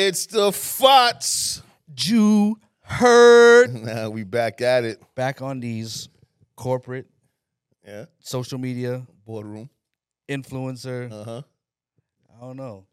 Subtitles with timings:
[0.00, 1.60] It's the Fots.
[1.92, 3.74] Jew heard.
[3.82, 5.02] Now we back at it.
[5.16, 6.08] Back on these
[6.54, 7.06] corporate
[7.84, 8.04] Yeah.
[8.20, 9.68] social media Boardroom.
[10.28, 11.10] influencer.
[11.10, 11.42] Uh huh.
[12.36, 12.86] I don't know.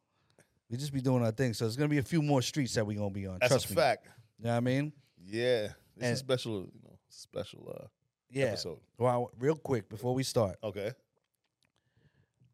[0.68, 1.54] We just be doing our thing.
[1.54, 3.38] So there's gonna be a few more streets that we gonna be on.
[3.40, 3.76] That's Trust a me.
[3.76, 4.08] fact.
[4.40, 4.92] You know what I mean?
[5.24, 5.68] Yeah.
[5.98, 7.86] It's a And- special, you know, special uh,
[8.32, 8.46] Yeah.
[8.46, 8.80] episode.
[8.98, 10.92] Well, real quick before we start, Okay.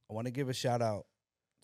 [0.09, 1.05] I want to give a shout out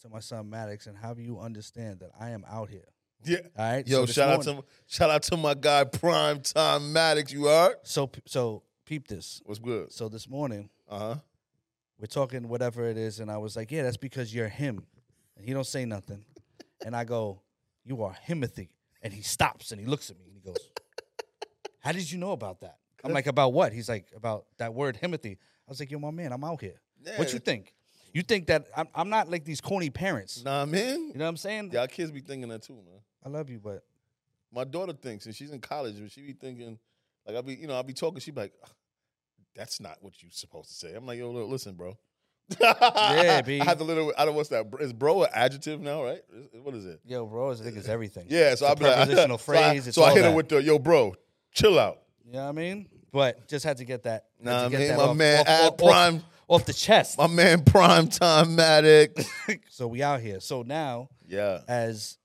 [0.02, 2.86] to my son Maddox and have you understand that I am out here.
[3.26, 3.38] Yeah.
[3.58, 3.88] All right.
[3.88, 7.32] Yo, So shout out to shout out to my guy Prime Time Maddox.
[7.34, 7.76] You heard?
[7.84, 9.42] So so peep this.
[9.46, 9.92] What's good?
[9.92, 11.16] So this morning Uh huh.
[12.00, 14.86] we're talking whatever it is, and I was like, yeah, that's because you're him,
[15.36, 16.24] and he don't say nothing,
[16.86, 17.42] and I go,
[17.84, 18.70] you are Himothy,
[19.02, 20.58] and he stops and he looks at me and he goes,
[21.80, 22.78] how did you know about that?
[23.04, 23.74] I'm like, about what?
[23.74, 25.38] He's like, about that word Himothy.
[25.38, 26.80] I was like, yo, my man, I'm out here.
[27.16, 27.74] What you think?
[28.18, 30.44] You think that I'm, I'm not like these corny parents?
[30.44, 31.12] Nah, man.
[31.14, 31.70] You know what I'm saying?
[31.72, 33.00] Y'all kids be thinking that too, man.
[33.24, 33.84] I love you, but
[34.52, 36.80] My daughter thinks, and she's in college, and she be thinking,
[37.28, 38.20] like I be, you know, I be talking.
[38.20, 38.70] She be like, ah,
[39.56, 41.96] "That's not what you supposed to say." I'm like, "Yo, listen, bro."
[42.60, 43.62] Yeah, B.
[43.62, 44.12] I have to little.
[44.18, 44.34] I don't.
[44.34, 44.66] What's that?
[44.80, 46.04] Is bro an adjective now?
[46.04, 46.22] Right?
[46.64, 47.00] What is it?
[47.06, 48.26] yo, bro, I think it's everything.
[48.30, 48.56] Yeah.
[48.56, 49.86] So I be like, prepositional so I- phrase.
[49.88, 51.14] it's So I hit her with the, "Yo, bro,
[51.52, 52.90] chill out." You know what I mean?
[53.12, 54.26] But just had to get that.
[54.42, 57.18] Nah, man, that my off- man, off- off- prime, off the chest.
[57.18, 59.30] my man, prime time Maddox.
[59.70, 60.40] so we out here.
[60.40, 62.18] So now, yeah, as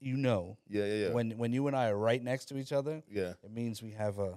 [0.00, 1.12] you know, yeah, yeah, yeah.
[1.12, 3.34] when when you and I are right next to each other, yeah.
[3.42, 4.30] it means we have a,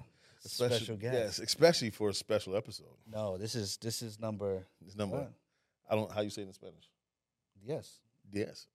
[0.44, 1.16] a special, guest.
[1.16, 2.96] Yes, especially for a special episode.
[3.12, 5.18] No, this is this is number This number.
[5.18, 5.32] What?
[5.90, 6.12] I don't.
[6.12, 6.90] How you say it in Spanish?
[7.66, 8.00] yes,
[8.32, 8.68] Yes.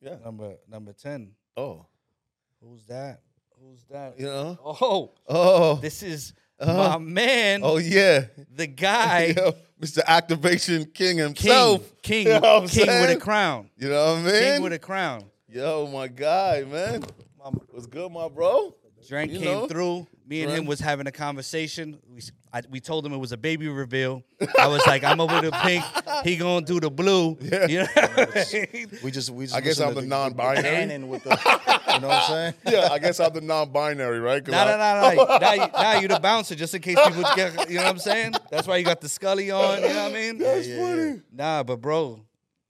[0.00, 0.16] Yeah.
[0.24, 1.32] number number ten.
[1.56, 1.86] Oh.
[2.60, 3.20] Who's that?
[3.60, 4.18] Who's that?
[4.18, 4.58] You know.
[4.64, 5.74] Oh, Oh.
[5.76, 6.90] this is Uh-huh.
[6.90, 8.26] my man, Oh yeah.
[8.54, 10.00] the guy, Yo, Mr.
[10.06, 11.82] Activation King king, himself.
[12.02, 14.32] king, You know what I'm king with a crown, You know what I mean?
[14.42, 15.24] king with a crown.
[15.48, 17.04] Yo, my guy, man.
[17.70, 18.74] What's good, my bro?
[19.08, 19.66] Drank You came know?
[19.66, 20.06] through.
[20.26, 21.98] Me and him was having a conversation.
[22.08, 24.22] We, s- I, we told him it was a baby reveal.
[24.58, 25.84] I was like, I'm over the pink.
[26.24, 27.36] He gonna do the blue.
[27.42, 27.66] Yeah.
[27.68, 30.62] You know what We just we just I guess I'm to the non-binary.
[30.62, 31.30] canon with the
[31.94, 32.54] you know what I'm saying?
[32.70, 34.46] Yeah, I guess I'm the non-binary, right?
[34.46, 35.38] No, I- no, no, no.
[35.38, 37.68] Now, you, now you the bouncer, just in case people get.
[37.68, 38.32] You know what I'm saying?
[38.50, 39.82] That's why you got the Scully on.
[39.82, 40.38] You know what I mean?
[40.38, 41.20] That's yeah, funny.
[41.32, 42.20] Nah, but bro,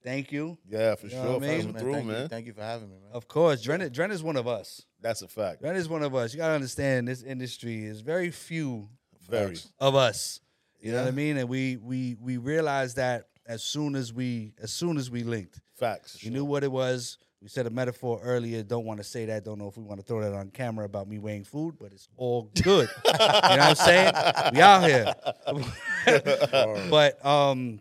[0.03, 0.57] thank you.
[0.69, 1.33] Yeah, for You know sure.
[1.39, 1.65] what I mean?
[1.71, 2.21] Man, through, thank man.
[2.23, 3.11] You, thank you for having me, man.
[3.13, 4.85] Of course, Dren, Dren is one of us.
[5.05, 5.61] That's a fact.
[5.61, 6.33] Dren is one of us.
[6.33, 8.89] You gotta understand, this industry is very few
[9.29, 9.55] Very.
[9.79, 10.39] of us.
[10.79, 11.37] You know what I mean?
[11.37, 15.61] And we we we realized that as soon as we as soon as we linked,
[15.75, 16.23] Facts.
[16.23, 17.19] we knew what it was.
[17.39, 18.63] We said a metaphor earlier.
[18.63, 19.45] Don't want to say that.
[19.45, 21.91] Don't know if we want to throw that on camera about me weighing food, but
[21.91, 22.89] it's all good.
[23.05, 24.11] you know what I'm saying?
[24.53, 25.13] We out here.
[26.89, 27.79] but um,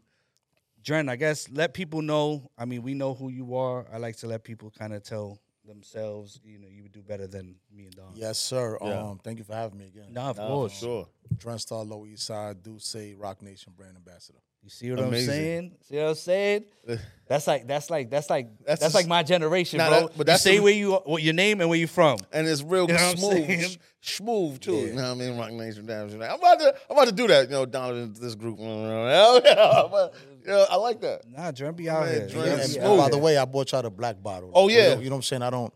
[0.82, 2.50] Dren, I guess let people know.
[2.58, 3.86] I mean, we know who you are.
[3.90, 6.40] I like to let people kind of tell themselves.
[6.44, 8.12] You know, you would do better than me and Don.
[8.14, 8.78] Yes, sir.
[8.82, 9.00] Yeah.
[9.02, 10.06] Um, thank you for having me again.
[10.12, 10.78] No, of Nah, course.
[10.78, 11.08] sure.
[11.36, 14.38] Drenstar Low East Side, do say Roc Nation brand ambassador.
[14.62, 15.28] You see what Amazing.
[15.30, 15.72] I'm saying?
[15.82, 16.64] See what I'm saying?
[17.28, 20.00] That's like that's like that's like That's that's, a like my generation, Nah, bro.
[20.00, 22.16] that- but you that's say the- where you what your name and where you from.
[22.32, 24.72] And it's real You know smooth, sh- smooth too.
[24.72, 25.36] You know what I mean?
[25.38, 26.22] Roc Nation, damn shit.
[26.22, 27.44] I'm about to, I'm about to do that.
[27.48, 28.58] You know, Donavan, this group.
[30.46, 31.28] Hell yeah, but, you know, I like that.
[31.28, 32.28] Nah, Dren be out Man, here.
[32.28, 33.10] Dren Dren And, be and out by here.
[33.10, 34.50] the way, I bought y'all the black bottle.
[34.54, 34.98] Oh, You know- yeah.
[34.98, 35.42] You know what I'm saying?
[35.42, 35.72] I don't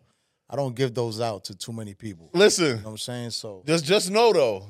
[0.50, 2.30] I don't give those out to too many people.
[2.32, 3.30] Listen, You know what I'm saying?
[3.30, 4.66] So just just know though.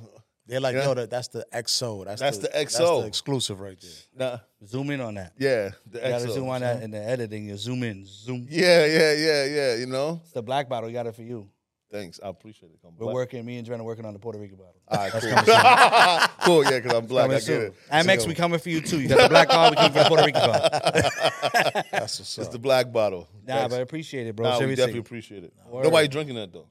[0.47, 0.85] they're like, Yeah.
[0.87, 2.05] yo, that, that's the XO.
[2.05, 3.03] That's, That's the That's XO.
[3.03, 4.29] the exclusive right there.
[4.31, 5.35] Nah, zoom in on that.
[5.39, 6.33] yeah, the You gotta XO.
[6.35, 7.45] zoom on that in the editing.
[7.47, 8.47] You zoom in, zoom.
[8.51, 9.75] Yeah, yeah, yeah, yeah.
[9.77, 10.21] You know.
[10.25, 10.89] It's the black bottle.
[10.89, 11.49] We got it for you.
[11.91, 12.79] Thanks, I appreciate it.
[12.85, 13.15] I'm We're black.
[13.15, 13.45] working.
[13.47, 14.77] Me and Dren are working on the Puerto Rican bottle.
[14.89, 15.21] All right, cool.
[16.63, 17.31] cool, yeah, because I'm black.
[17.31, 17.63] I get soon.
[17.63, 17.75] it.
[17.91, 19.01] Amex, we coming for you too.
[19.01, 19.71] You got the black card.
[19.71, 20.69] We coming for the Puerto Rican bottle.
[21.91, 23.27] That's what's It's the black bottle.
[23.47, 23.75] Nah, Thanks.
[23.75, 24.51] but I appreciate it, bro.
[24.51, 25.53] Nah, we definitely appreciate it.
[25.67, 25.85] Word.
[25.85, 26.67] Nobody drinking that though.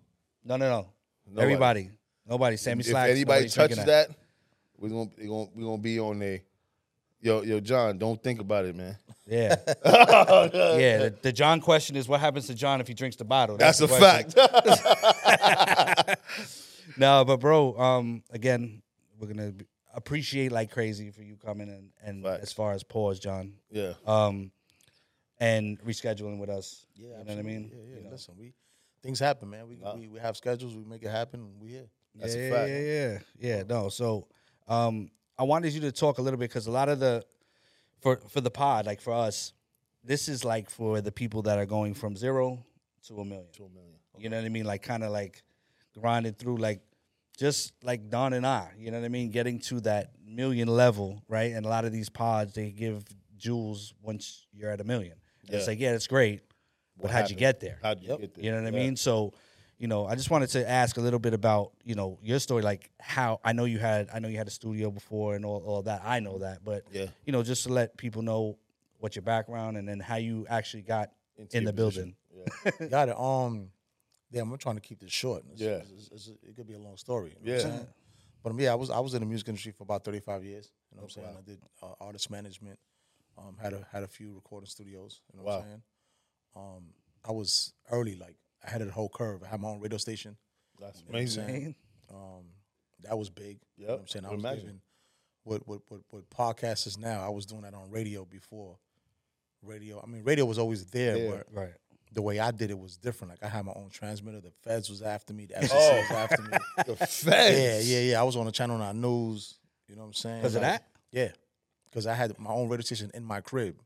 [0.45, 0.87] No, no, no.
[1.27, 1.41] Nobody.
[1.43, 1.89] Everybody.
[2.27, 2.57] Nobody.
[2.57, 4.09] Sammy if anybody touches that,
[4.77, 6.41] we're gonna we gonna we gonna be on a
[7.27, 7.97] yo yo John.
[7.97, 8.97] Don't think about it, man.
[9.27, 9.55] Yeah.
[9.85, 10.97] yeah.
[10.97, 13.57] The, the John question is what happens to John if he drinks the bottle?
[13.57, 14.31] That's, the a question.
[14.31, 16.19] fact.
[16.97, 18.81] No, but bro, um, again,
[19.19, 22.43] we're gonna be- appreciate like crazy for you coming and and Facts.
[22.43, 24.51] as far as pause, John, yeah, um,
[25.39, 26.87] and rescheduling with us.
[26.95, 27.71] Yeah, you know what I mean.
[27.71, 27.97] Yeah, yeah.
[27.97, 28.11] You know?
[28.11, 28.53] Listen, we
[29.03, 29.67] things happen, man.
[29.67, 30.75] We, we we have schedules.
[30.75, 31.59] We make it happen.
[31.59, 31.89] We here.
[32.15, 32.69] That's a yeah, fact.
[32.69, 33.19] Yeah, yeah,
[33.57, 33.63] yeah.
[33.67, 34.27] No, so
[34.67, 37.23] um, I wanted you to talk a little bit because a lot of the
[37.99, 39.53] for for the pod, like for us,
[40.03, 42.63] this is like for the people that are going from zero
[43.07, 43.47] to a million.
[43.53, 43.93] two million.
[44.17, 44.65] You know what I mean?
[44.65, 45.43] Like kind of like
[45.99, 46.81] grinding through like
[47.37, 49.29] just like Don and I, you know what I mean?
[49.29, 51.51] Getting to that million level, right?
[51.53, 53.03] And a lot of these pods they give
[53.37, 55.13] jewels once you're at a million.
[55.43, 55.71] And It's Yeah.
[55.71, 56.41] like, yeah, it's great.
[56.99, 57.77] but how'd you get there?
[57.83, 58.19] How'd you Yep.
[58.21, 58.43] get there?
[58.45, 58.95] You know what I mean?
[58.95, 59.33] So,
[59.77, 62.63] you know, I just wanted to ask a little bit about, you know, your story,
[62.63, 65.61] like how I know you had I know you had a studio before and all,
[65.65, 66.01] all that.
[66.03, 66.63] I know that.
[66.63, 67.07] But Yeah.
[67.25, 68.57] you know, just to let people know
[68.99, 72.15] what your background and then how you actually got Into in the position.
[72.65, 72.89] building.
[72.89, 73.17] Got it.
[73.19, 73.69] Um,
[74.31, 75.43] damn, I'm trying to keep this short.
[75.53, 75.77] It's- Yeah.
[75.77, 77.35] it's- it's- it could be a long story.
[77.43, 77.83] you know Yeah.
[78.43, 80.71] But um, yeah, I was I was in the music industry for about 35 years.
[80.91, 81.37] You know what I'm Oh, saying?
[81.37, 82.79] I did uh, artist management.
[83.37, 85.21] Um, had a had a few recording studios.
[85.31, 85.55] You know Wow.
[85.57, 85.81] what I'm saying?
[86.55, 88.35] Um, I was early, like
[88.65, 89.43] I had a whole curve.
[89.43, 90.37] I had my own radio station.
[90.79, 91.75] That's You know amazing.
[92.13, 92.45] Um,
[93.03, 93.59] that was big.
[93.77, 94.25] You know what I'm saying?
[94.25, 94.81] I was imagine.
[95.43, 97.23] what what what what podcast is now.
[97.25, 98.77] I was doing that on radio before.
[99.63, 100.01] Radio.
[100.03, 101.29] I mean, radio was always there, Yeah.
[101.31, 101.73] but Right.
[102.13, 103.31] the way I did it was different.
[103.31, 104.39] Like I had my own transmitter.
[104.39, 105.45] The feds was after me.
[105.47, 105.95] The FCC Oh.
[106.01, 106.57] was after me.
[106.85, 107.89] The feds.
[107.89, 108.11] yeah, yeah.
[108.11, 108.19] Yeah.
[108.21, 109.55] I was on the channel nine news.
[109.87, 110.37] You know what I'm saying?
[110.41, 110.87] Because of that?
[111.11, 111.31] Yeah,
[111.85, 113.81] because I had my own radio station in my crib.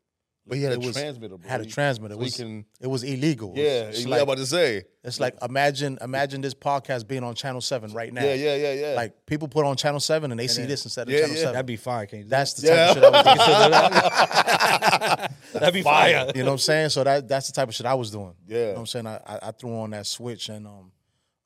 [0.47, 1.38] But he had It a was- transmitter.
[1.38, 1.47] Bro.
[1.49, 2.15] Had a transmitter.
[2.15, 2.65] It so he was can.
[2.81, 3.53] it was illegal.
[3.55, 4.83] Yeah, it's, you like about to say.
[5.03, 8.23] it's like imagine imagine this podcast being on Channel Seven right now.
[8.23, 8.93] Yeah, yeah, yeah, yeah.
[8.95, 11.35] Like people put on Channel Seven and they see then- this instead of Yeah, Channel
[11.35, 11.39] yeah.
[11.41, 11.53] Seven.
[11.53, 12.05] That'd be fire.
[12.07, 12.89] Can you That's the type Yeah.
[12.89, 13.71] of shit I was doing.
[13.71, 15.31] that?
[15.53, 16.31] That'd be fire.
[16.33, 16.89] You know what I'm saying?
[16.89, 18.33] So that that's the type of shit I was doing.
[18.47, 18.57] Yeah.
[18.57, 19.07] You know what I'm saying?
[19.07, 20.91] I, I, I threw on that switch and um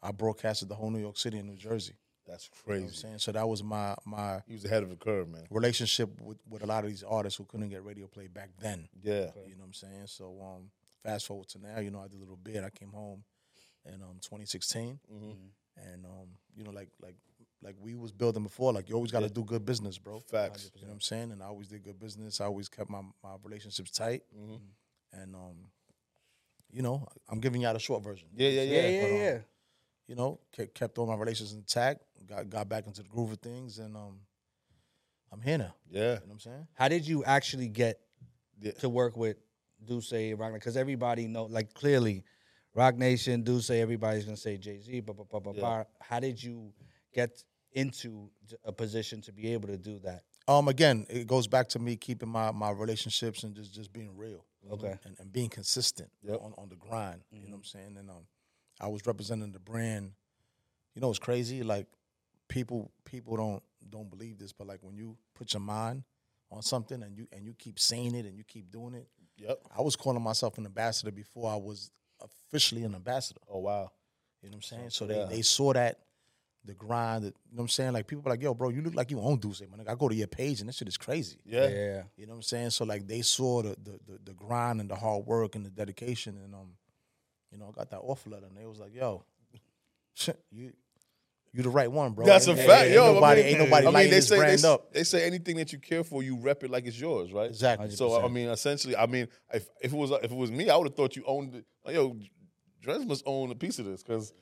[0.01, 1.93] I broadcasted the whole New York City and New Jersey.
[2.27, 2.97] That's You know what I'm crazy.
[3.01, 3.17] saying?
[3.19, 5.43] So that was my my He was ahead of the curve, man.
[5.49, 8.87] relationship with, with a lot of these artists who couldn't get radio play back then.
[9.03, 9.31] Yeah.
[9.47, 10.07] You know what I'm saying?
[10.07, 10.69] So um
[11.03, 12.63] fast forward to now, you know, I did a little bit.
[12.63, 13.23] I came home
[13.85, 14.99] in um 2016.
[15.77, 17.15] And um, you know, like like
[17.61, 20.19] like we was building before, like you always gotta do good business, bro.
[20.21, 20.71] Facts.
[20.75, 21.31] You know what I'm saying?
[21.31, 22.39] And I always did good business.
[22.39, 24.23] I always kept my, my relationships tight.
[25.13, 25.55] And um,
[26.71, 28.27] you know, I'm giving y'all the short version.
[28.35, 28.87] Yeah, yeah, Yeah, yeah.
[28.87, 29.37] yeah, But, um, yeah.
[30.07, 33.39] You know, kept, kept all my relations intact, got got back into the groove of
[33.39, 34.19] things, and um,
[35.31, 35.73] I'm here now.
[35.89, 35.99] Yeah.
[36.01, 36.67] You know what I'm saying?
[36.73, 37.99] How did you actually get
[38.61, 38.71] Yeah.
[38.73, 39.37] to work with
[39.83, 42.23] D'usse Rock Because everybody know, like clearly,
[42.75, 44.99] Roc Nation, D'usse, everybody's gonna say Jay Z.
[45.01, 45.59] Blah, blah, blah, blah, Yeah.
[45.59, 45.83] blah.
[45.99, 46.71] How did you
[47.13, 48.29] get into
[48.63, 50.23] a position to be able to do that?
[50.47, 54.15] Um, again, it goes back to me keeping my my relationships and just just being
[54.15, 54.45] real.
[54.71, 54.97] Okay.
[55.05, 56.39] and, and being consistent Yep.
[56.41, 57.21] on, on the grind.
[57.31, 57.97] You know what I'm saying?
[57.97, 58.25] And um,
[58.79, 60.11] I was representing the brand.
[60.93, 61.63] You know, it's crazy.
[61.63, 61.87] Like
[62.47, 66.03] people people don't don't believe this, but like when you put your mind
[66.51, 69.07] on something and you and you keep saying it and you keep doing it.
[69.37, 69.59] Yep.
[69.77, 71.91] I was calling myself an ambassador before I was
[72.21, 73.41] officially an ambassador.
[73.49, 73.91] Oh wow.
[74.41, 74.89] You know what I'm saying?
[74.91, 75.25] So Yeah.
[75.25, 75.99] they, they saw that
[76.63, 77.23] the grind.
[77.25, 77.93] That, you know what I'm saying?
[77.93, 80.07] Like people be like, "Yo, bro, you look like you own D'usse, man." I go
[80.07, 81.37] to your page and this shit is crazy.
[81.45, 81.67] Yeah.
[81.67, 82.03] Yeah.
[82.15, 82.69] You know what I'm saying?
[82.71, 85.69] So like they saw the the the, the grind and the hard work and the
[85.69, 86.71] dedication, and um,
[87.55, 89.23] you know, I got that offer letter, and they was like, "Yo,
[90.51, 90.73] you
[91.53, 92.85] you the right one, bro." That's a fact.
[92.87, 94.93] Ain't, Yo, nobody, I mean, ain't nobody I mean, they say brand they, up.
[94.93, 97.49] they say anything that you care for, you rep it like it's yours, right?
[97.49, 97.89] Exactly.
[97.91, 100.75] So I mean, essentially, I mean, if, if it was if it was me, I
[100.75, 101.65] would have thought you owned it.
[101.85, 102.17] Like, yo,
[102.81, 104.33] Dres must own a piece of this because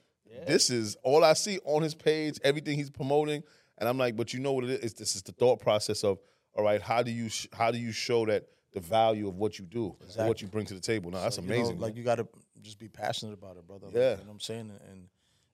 [0.48, 3.44] this is all I see on his page, everything he's promoting,
[3.77, 4.94] and I'm like, but you know what it is?
[4.95, 6.18] This is the thought process of,
[6.56, 9.59] all right, how do you sh- how do you show that the value of what
[9.59, 11.12] you do, and what you bring to the table?
[11.12, 11.80] Now that's So, you know, amazing.
[11.80, 12.27] like you got to
[12.61, 13.88] just be passionate about it, brother.
[13.88, 14.11] Like, Yeah.
[14.11, 14.69] you know what I'm saying?
[14.71, 15.07] And, and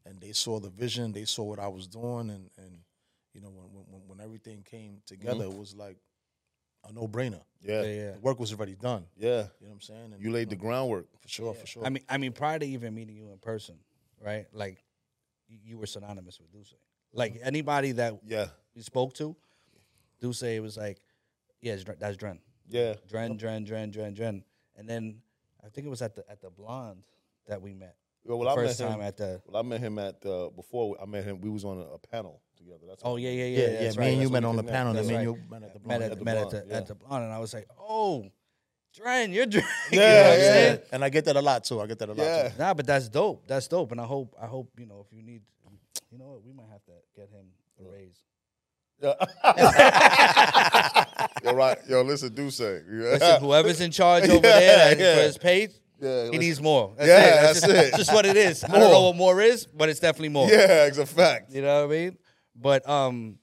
[0.05, 2.79] and they saw the vision, they saw what I was doing, and and
[3.33, 5.53] you know when when, when everything came together, Mm-hmm.
[5.53, 5.97] it was like
[6.87, 7.41] a no brainer.
[7.61, 8.11] yeah, Yeah, yeah, yeah.
[8.13, 9.05] The work was already done.
[9.17, 10.13] Yeah, you know what I'm saying?
[10.13, 11.07] And, You laid the know, groundwork.
[11.19, 11.85] for sure, for sure.
[11.85, 13.75] I mean, I mean, prior to even meeting you in person,
[14.23, 14.45] right?
[14.53, 14.83] Like,
[15.47, 16.75] you were synonymous with D'usse.
[17.11, 19.35] Like anybody that Yeah, we spoke to,
[20.21, 21.01] D'usse was like,
[21.61, 22.95] "Yeah, that's Dren, yeah.
[23.07, 24.43] Dren, Dren, Dren, Dren, Dren."
[24.75, 25.21] And then
[25.65, 27.03] I think it was at the at the Blonde
[27.47, 27.95] that we met.
[28.25, 29.41] Well, well, I First met him, time at the.
[29.47, 31.39] Well, I met him at uh, before I met him.
[31.41, 32.81] We was on a, a panel together.
[32.87, 33.57] That's Oh how- yeah, yeah, yeah.
[33.59, 33.79] yeah, yeah.
[33.83, 34.75] that's me and you met on the connect.
[34.75, 36.03] panel, and That's me and you met at the met blonde.
[36.03, 36.77] at, at the met at the yeah.
[36.77, 38.25] at the blonde, and I was like, "Oh,
[38.93, 40.35] Dren, you're Dren." You know Yeah,
[40.71, 40.77] yeah.
[40.91, 41.79] And I get that a lot too.
[41.79, 42.49] I get that a lot Yeah.
[42.49, 42.57] too.
[42.59, 43.47] Nah, but that's dope.
[43.47, 45.41] That's dope, and I hope I hope you know if you need,
[46.11, 47.45] you know what, we might have to get him
[47.79, 48.19] a raise.
[51.43, 51.77] Yo, right.
[51.87, 52.81] Yo, listen, D'usse.
[52.87, 55.15] Listen, whoever's in charge over there Yeah, that- yeah.
[55.15, 56.93] for his Yeah, he needs more.
[56.97, 57.41] That's Yeah, it.
[57.41, 57.93] that's just, it.
[57.97, 58.63] just what it is.
[58.63, 59.07] I don't know More.
[59.09, 60.47] what more is, but it's definitely more.
[60.49, 61.51] Yeah, it's a fact.
[61.53, 62.17] You know what I mean?
[62.55, 63.37] But um,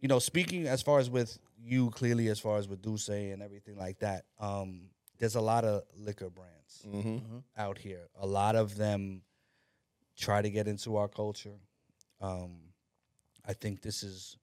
[0.00, 3.42] you know, speaking as far as with you, clearly as far as with D'usse and
[3.42, 4.82] everything like that, um,
[5.18, 6.50] there's a lot of liquor brands
[6.86, 7.38] Mm-hmm.
[7.56, 8.08] out here.
[8.20, 9.22] A lot of them
[10.18, 11.54] try to get into our culture.
[12.20, 12.56] Um,
[13.46, 14.36] I think this is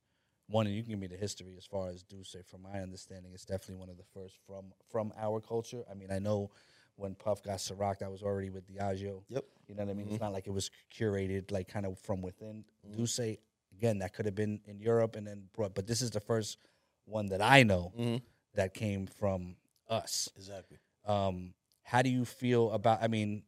[0.52, 2.38] one, and you can give me the history as far as D'usse.
[2.48, 5.84] From my understanding, it's definitely one of the first from from our culture.
[5.90, 6.52] I mean, I know
[6.98, 9.24] when Puff got Ciroc, that was already with Diageo.
[9.30, 9.46] Yep.
[9.68, 10.08] You know what I mean?
[10.10, 12.64] It's not like it was curated, like kind of from within.
[12.96, 13.38] D'usse,
[13.78, 16.58] again, that could have been in Europe and then brought, but this is the first
[17.06, 18.18] one that I know Mm-hmm.
[18.56, 19.56] that came from
[19.90, 20.30] us.
[20.36, 20.78] Exactly.
[21.06, 21.54] Um,
[21.84, 23.02] how do you feel about?
[23.02, 23.44] I mean,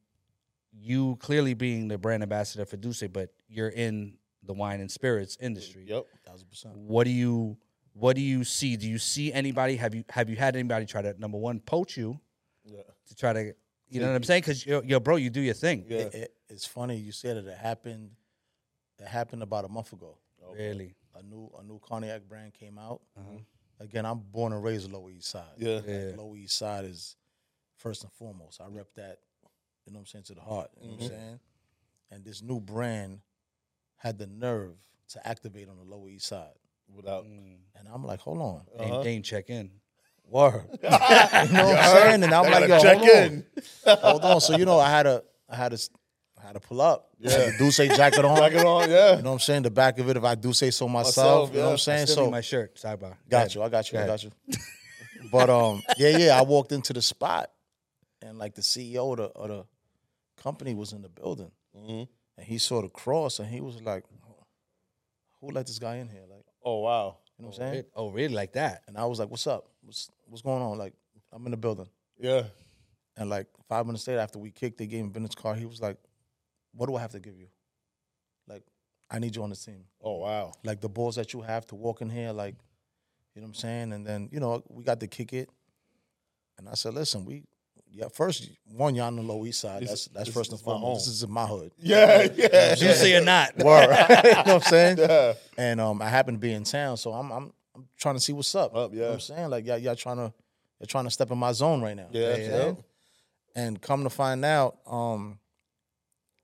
[0.71, 5.37] you clearly being the brand ambassador for D'usse, but you're in the wine and spirits
[5.39, 5.85] industry.
[5.87, 6.05] Yep.
[6.25, 6.77] Thousand percent.
[6.77, 7.57] What do you
[7.93, 8.75] what do you see?
[8.75, 9.75] Do you see anybody?
[9.75, 12.19] Have you have you had anybody try to number one poach you
[12.65, 12.81] Yeah.
[13.07, 13.53] to try to
[13.89, 14.41] you know what I'm saying?
[14.41, 15.85] Because yo, yo, bro, you do your thing.
[15.87, 15.97] Yeah.
[15.99, 17.45] It, it, it's funny you said it.
[17.45, 18.11] It happened.
[18.99, 20.17] It happened about a month ago.
[20.51, 20.95] Really?
[21.15, 23.01] A new a new cognac brand came out.
[23.17, 23.37] Uh-huh.
[23.79, 25.43] Again, I'm born and raised Lower East Side.
[25.57, 25.75] Yeah.
[25.75, 26.11] Like, Yeah.
[26.17, 27.15] Lower East Side is
[27.77, 28.61] first and foremost.
[28.61, 29.19] I rep that.
[29.85, 30.69] You know what I'm saying to the heart.
[30.81, 31.17] You know what I'm mm-hmm.
[31.17, 31.39] saying.
[32.11, 33.19] And this new brand
[34.03, 34.75] had the nerve
[35.09, 36.51] to activate on the Lower East Side.
[36.93, 37.23] Without.
[37.23, 38.61] And I'm like, hold on.
[38.77, 39.71] Dane, Dane, check in.
[40.29, 40.63] Word.
[40.83, 42.23] you know what I'm saying?
[42.23, 43.17] And I'm like, yo, check hold on.
[43.17, 43.45] in.
[43.85, 44.41] Hold on.
[44.41, 45.77] So you know, I had a, I had a,
[46.41, 47.09] I had to pull up.
[47.19, 47.51] Yeah.
[47.57, 48.37] D'usse jacket on.
[48.37, 49.15] Jacket on, yeah.
[49.15, 49.63] You know what I'm saying?
[49.63, 51.15] The back of it, if I do say so myself.
[51.15, 51.71] Myself, you know what.
[51.71, 52.07] I'm saying?
[52.07, 52.75] Still So my shirt.
[52.75, 53.15] Sidebar.
[53.29, 53.63] got you.
[53.63, 53.99] I got you.
[53.99, 54.31] I got you.
[55.31, 56.37] but um, yeah, yeah.
[56.37, 57.49] I walked into the spot,
[58.21, 59.65] and like the CEO of the, of the
[60.41, 62.03] company was in the building, Mm-hmm.
[62.37, 64.05] And he saw the cross, and he was like,
[65.41, 67.17] "Who let this guy in here?" Like, Oh wow.
[67.37, 67.85] you know what I'm saying?
[67.95, 68.33] Oh, oh, really?
[68.33, 68.83] Like that?
[68.87, 69.67] And I was like, "What's up?
[69.81, 70.93] What's what's going on?" Like,
[71.31, 71.89] I'm in the building.
[72.17, 72.43] Yeah.
[73.17, 75.53] And like five minutes later, after we kicked, they gave him Bennett's car.
[75.55, 75.97] He was like,
[76.73, 77.47] "What do I have to give you?
[78.47, 78.63] Like,
[79.11, 79.83] I need you on the team.
[80.01, 80.51] Oh wow.
[80.63, 82.55] Like the balls that you have to walk in here, like,
[83.35, 85.49] you know what I'm saying." And then you know we got to kick it,
[86.57, 87.43] and I said, "Listen, we."
[87.95, 89.83] Yeah, first one, y'all on the Low East Side.
[89.83, 91.05] That's that's this first and foremost.
[91.05, 91.71] This is my hood.
[91.77, 92.27] Yeah.
[92.35, 92.71] Yeah.
[92.71, 93.55] You say or not?
[93.57, 93.83] Word.
[94.23, 94.97] you know what I'm saying?
[94.97, 95.33] Yeah.
[95.59, 98.33] And um, I happen to be in town, so I'm I'm, I'm trying to see
[98.33, 98.75] what's up.
[98.75, 99.49] Up, You know what I'm saying?
[99.51, 100.33] Like y'all, y'all trying to
[100.79, 102.07] you're trying to step in my zone right now.
[102.11, 102.73] You know Yeah, yeah.
[103.55, 105.37] And come to find out, um,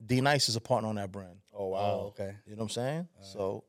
[0.06, 1.36] D Nice is a partner on that brand.
[1.52, 1.78] Oh wow.
[1.78, 2.36] Oh, okay.
[2.46, 3.08] You know what I'm saying?
[3.22, 3.64] So,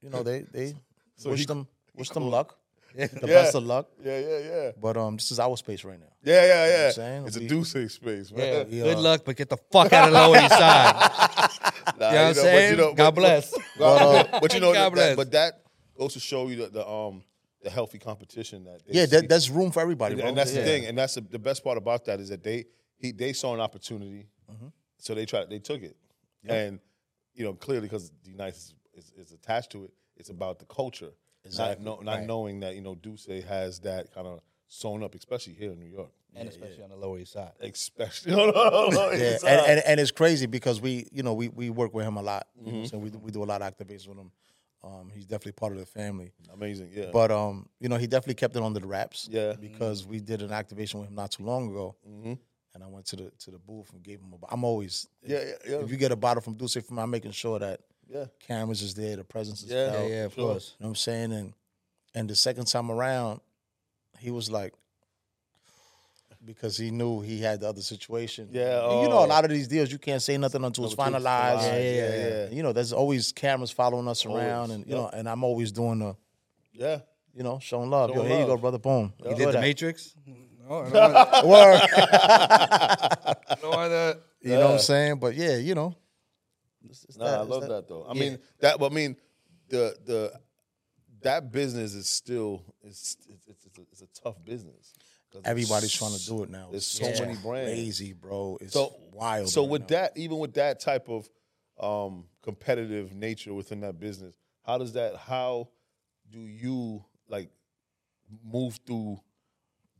[0.00, 0.74] you know, they they
[1.16, 2.56] So wish he- them wish them luck.
[2.94, 3.26] The Yeah.
[3.26, 3.88] best of luck.
[4.04, 4.18] Yeah.
[4.18, 4.38] Yeah.
[4.38, 4.70] Yeah.
[4.80, 6.12] But um, this is our space right now.
[6.24, 6.44] Yeah.
[6.44, 6.66] Yeah.
[6.66, 6.86] Yeah.
[6.86, 7.26] I'm saying?
[7.26, 8.36] It's a We- deuce space, Yeah.
[8.36, 8.70] man.
[8.70, 10.94] We, Good uh, luck, but get the fuck out of the Lower East Side.
[10.94, 11.48] Nah,
[12.10, 12.94] You know what I'm saying?
[12.96, 13.54] God bless.
[13.78, 15.08] But, uh, but you know, God that, bless.
[15.10, 15.62] that, but that
[15.96, 17.22] goes to show you the, the um
[17.62, 19.10] the healthy competition that Yeah, see.
[19.16, 20.28] that, that's room for everybody, and, bro.
[20.30, 20.60] and that's Yeah.
[20.62, 22.64] the thing, and that's the, the best part about that is that they
[22.96, 24.68] he they saw an opportunity, Mm-hmm.
[24.98, 25.94] so they tried they took it,
[26.48, 26.80] and
[27.34, 28.56] you know clearly because D Nice
[28.94, 31.10] is, is, is attached to it, it's about the culture,
[31.44, 31.84] Exactly.
[31.84, 32.26] not, know, not Right.
[32.26, 35.86] knowing that you know D'usse has that kind of sewn up, especially here in New
[35.86, 37.52] York, and especially on the Lower East Side.
[37.60, 41.22] especially no, no, no, no, Yeah, it's, and, and, and it's crazy because we, you
[41.22, 42.46] know, we, we work with him a lot.
[42.56, 42.80] You Mm-hmm.
[42.82, 43.00] what I'm?
[43.00, 44.30] We, do- we do a lot of activations with him.
[44.82, 46.32] Um, he's definitely part of the family.
[46.54, 49.28] amazing, yeah, But um, you know, he definitely kept it under the wraps.
[49.30, 49.54] Yeah.
[49.60, 52.32] Because we did an activation with him not too long ago, Mm-hmm.
[52.74, 54.38] and I went to the to the booth and gave him a.
[54.38, 55.76] bo- I'm always Yeah, yeah, yeah.
[55.84, 57.80] If you get a bottle from D'usse from, I'm making sure that
[58.12, 59.92] yeah, cameras is there, the presence is Yeah.
[59.92, 60.08] felt.
[60.08, 60.50] Yeah, yeah, of sure.
[60.52, 60.74] course.
[60.78, 61.32] You know what I'm saying?
[61.32, 61.52] And
[62.14, 63.40] and the second time around,
[64.18, 64.74] he was like,
[66.44, 68.48] because he knew he had the other situation.
[68.50, 69.10] Yeah, And you oh.
[69.10, 69.26] know, a oh.
[69.26, 71.58] lot of these deals you can't say nothing until it's finalized.
[71.58, 72.48] finalized, Yeah, yeah, yeah, yeah.
[72.50, 74.98] You know, there's always cameras following us around, Always, and you yep.
[75.02, 76.16] know, and I'm always doing the,
[76.72, 77.00] yeah.
[77.34, 78.10] you know, showing love.
[78.10, 78.78] Yo, Showing here you go, brother.
[78.78, 79.12] Boom.
[79.18, 79.60] You Enjoy did the that.
[79.60, 80.14] Matrix?
[80.66, 80.90] No, I
[81.42, 81.80] don't Word.
[83.62, 84.20] know that.
[84.40, 85.16] you know what I'm saying?
[85.18, 85.94] But yeah, you know.
[86.84, 88.02] It's- it's No, that- I love that, though.
[88.04, 88.20] I yeah.
[88.20, 88.78] mean that.
[88.78, 89.16] But I mean,
[89.68, 90.40] the the
[91.22, 94.92] that business is still it's it's it's, it's, a, it's a tough business.
[95.44, 96.68] Everybody's trying to do it now.
[96.70, 97.70] There's It's so so many brands.
[97.70, 98.58] Crazy, bro.
[98.60, 99.48] It's So wild.
[99.48, 99.86] So right with now.
[99.88, 101.28] that, even with that type of
[101.78, 105.16] um, competitive nature within that business, how does that?
[105.16, 105.68] How
[106.30, 107.48] do you like
[108.44, 109.20] move through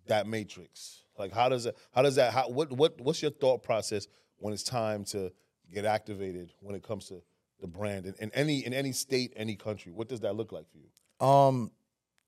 [0.07, 1.05] that matrix?
[1.17, 1.77] Like how does that?
[1.93, 2.33] How does that?
[2.33, 4.09] How what what what's your thought process
[4.39, 5.33] when it's time to
[5.73, 7.23] get activated when it comes to
[7.61, 9.93] the brand in, in any in any state, any country?
[9.93, 11.27] What does that look like for you?
[11.27, 11.71] Um,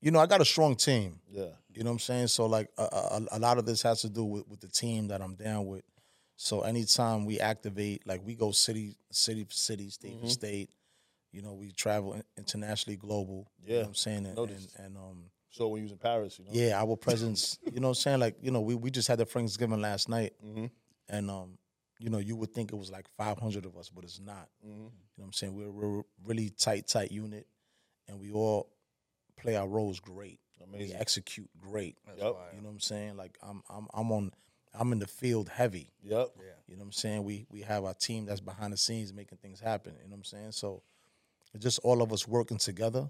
[0.01, 1.19] you know, I got a strong team.
[1.31, 1.45] Yeah.
[1.73, 2.27] You know what I'm saying?
[2.27, 5.07] So like a, a, a lot of this has to do with, with the team
[5.07, 5.83] that I'm down with.
[6.35, 10.25] So anytime we activate, like we go city city for city, state Mm-hmm.
[10.25, 10.69] for state.
[11.31, 13.47] You know, we travel internationally, global.
[13.65, 15.97] you know Yeah, what I'm saying, and, and, and um, So when you was in
[15.97, 16.51] Paris, you know.
[16.53, 17.57] yeah, our presence.
[17.71, 20.09] you know, what I'm saying like you know, we we just had the Thanksgiving last
[20.09, 20.69] night, Mhm.
[21.09, 21.57] and um,
[21.99, 24.49] you know, you would think it was like 500 of us, but it's not.
[24.65, 24.69] Mhm.
[24.69, 25.53] You know what I'm saying?
[25.55, 27.47] We're, we're a really tight, tight unit,
[28.07, 28.69] and we all
[29.37, 30.39] play our roles great.
[30.71, 31.97] We execute great.
[32.07, 32.17] Yep.
[32.17, 32.23] You
[32.61, 33.17] know what I'm saying?
[33.17, 34.31] Like I'm, I'm, I'm on,
[34.73, 35.91] I'm in the field heavy.
[36.01, 36.31] Yep.
[36.67, 37.23] You know what I'm saying?
[37.25, 39.93] We we have our team that's behind the scenes making things happen.
[40.01, 40.51] You know what I'm saying?
[40.53, 40.81] So
[41.53, 43.09] it's just all of us working together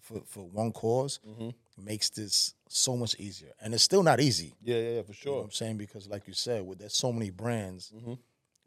[0.00, 1.50] for for one because Mm-hmm.
[1.76, 3.52] Makes this so much easier.
[3.60, 4.54] And it's still not easy.
[4.62, 5.36] Yeah, yeah, yeah, for You know sure.
[5.38, 5.76] what I'm saying?
[5.78, 8.18] Because like you said, with there's so many brands, Mhm.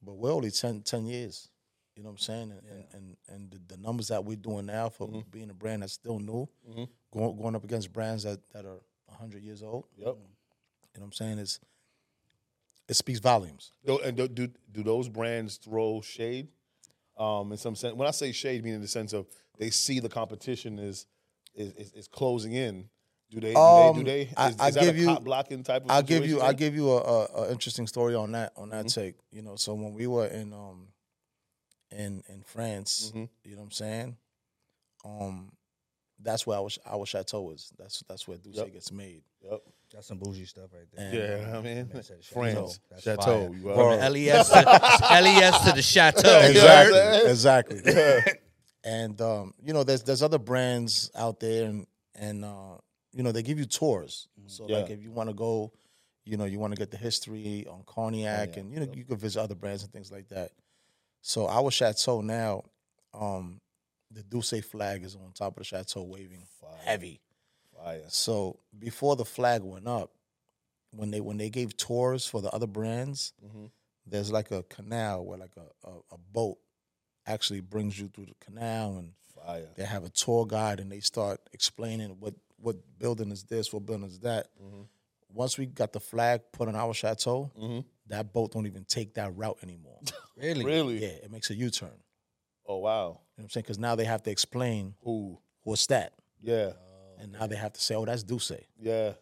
[0.02, 1.50] but we're only 10, 10 years.
[1.96, 2.52] You know what I'm saying?
[2.52, 5.30] And and, and, and the, the numbers that we're doing now for Mm-hmm.
[5.32, 6.48] being a brand that's still new,
[7.12, 9.86] going going up against brands that, that are hundred years old.
[9.96, 10.06] Yep.
[10.06, 10.20] You know
[10.96, 11.40] what I'm saying?
[11.40, 11.60] It's
[12.88, 13.72] it speaks volumes.
[13.86, 16.48] Do, and do, do do those brands throw shade?
[17.18, 19.26] Um, in some sense, when I say shade, meaning in the sense of
[19.58, 21.08] they see the competition is
[21.56, 22.90] is, is, is closing in.
[23.30, 23.54] Do they?
[23.54, 24.04] Do Um, they?
[24.04, 24.22] Do they?
[24.22, 25.92] Is, I- is I that give a you- cop blocking type of?
[25.92, 26.36] I'll give you.
[26.36, 26.56] situation I'll then?
[26.58, 28.78] give you a, a, a interesting story on that on Mm-hmm.
[28.84, 29.16] that take.
[29.32, 30.88] You know, so when we were in um
[31.92, 33.30] in in France, Mhm.
[33.44, 34.18] you know what I'm saying.
[35.06, 35.52] Um,
[36.20, 37.72] that's where I our our chateau is.
[37.78, 38.74] That's that's where D'usse Yep.
[38.74, 39.24] gets made.
[39.44, 39.62] Yep.
[39.94, 41.06] That's some bougie stuff right there.
[41.40, 42.40] And, Yeah, I mean, Man said Chateau.
[42.42, 43.52] France, That's Chateau.
[43.54, 44.10] You From are.
[44.10, 44.56] LES to,
[45.22, 46.40] LES to the chateau.
[46.42, 47.30] you exactly, heard?
[47.30, 47.82] exactly.
[48.84, 52.78] and um, you know, there's there's other brands out there, and and uh,
[53.18, 54.28] you know, they give you tours.
[54.46, 55.74] So like, if you want to go,
[56.24, 59.06] you know, you want to get the history on cognac, Cognac, and you know, you
[59.06, 60.52] could visit other brands and things like that.
[61.22, 62.64] So our chateau now,
[63.16, 63.60] um,
[64.12, 66.44] the D'usse flag is on top of the chateau, waving
[66.86, 67.22] heavy.
[67.76, 68.04] Fire.
[68.08, 70.12] So before the flag went up,
[70.92, 73.72] when they when they gave tours for the other brands, Mhm.
[74.06, 76.60] there's like a canal where like a, a, a boat
[77.26, 79.70] actually brings you through the canal and Fire.
[79.76, 83.86] they have a tour guide and they start explaining what what building is this, what
[83.86, 84.48] building is that.
[84.62, 84.88] Mhm.
[85.30, 87.86] Once we got the flag put on our chateau, Mhm.
[88.08, 90.00] that boat don't even take that route anymore.
[90.38, 90.64] Really?
[90.66, 91.02] Really?
[91.02, 92.00] yeah, it makes a U-turn.
[92.66, 92.92] Oh wow.
[92.92, 93.64] You know what I'm saying?
[93.64, 95.40] Because now they have to explain Who?
[95.64, 96.74] what's that, Yeah.
[97.18, 99.14] and now they have to say, "Oh, that's D'usse." Yeah.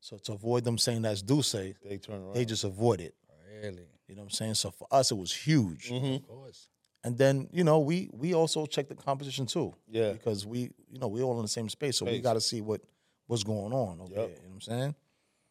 [0.00, 2.34] So to avoid them saying that's D'usse, They turn around.
[2.34, 3.14] they just avoid it.
[3.62, 3.86] Really?
[4.08, 4.54] You know what I'm saying?
[4.54, 5.90] So for us, it was huge.
[5.90, 6.16] Mhm.
[6.16, 6.68] Of course.
[7.04, 9.74] And then you know we we also check the competition too.
[9.88, 10.12] Yeah.
[10.12, 12.60] Because we you know we all in the same space, so we got to see
[12.60, 12.80] what
[13.26, 14.14] what's going on over Yep.
[14.14, 14.22] there.
[14.28, 14.94] You know what I'm saying?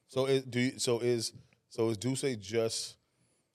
[0.07, 1.33] So is, do you, so is
[1.69, 2.95] so is D'usse just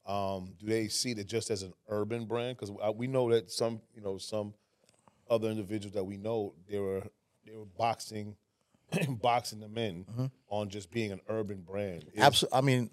[0.05, 2.57] um, do they see it just as an urban brand?
[2.57, 4.53] Because we know that some you know some
[5.29, 7.03] other individuals that we know they were
[7.45, 8.35] they were boxing
[9.21, 10.05] boxing them in
[10.49, 12.05] on just being an urban brand.
[12.13, 12.57] Is- Absolutely.
[12.57, 12.89] I mean,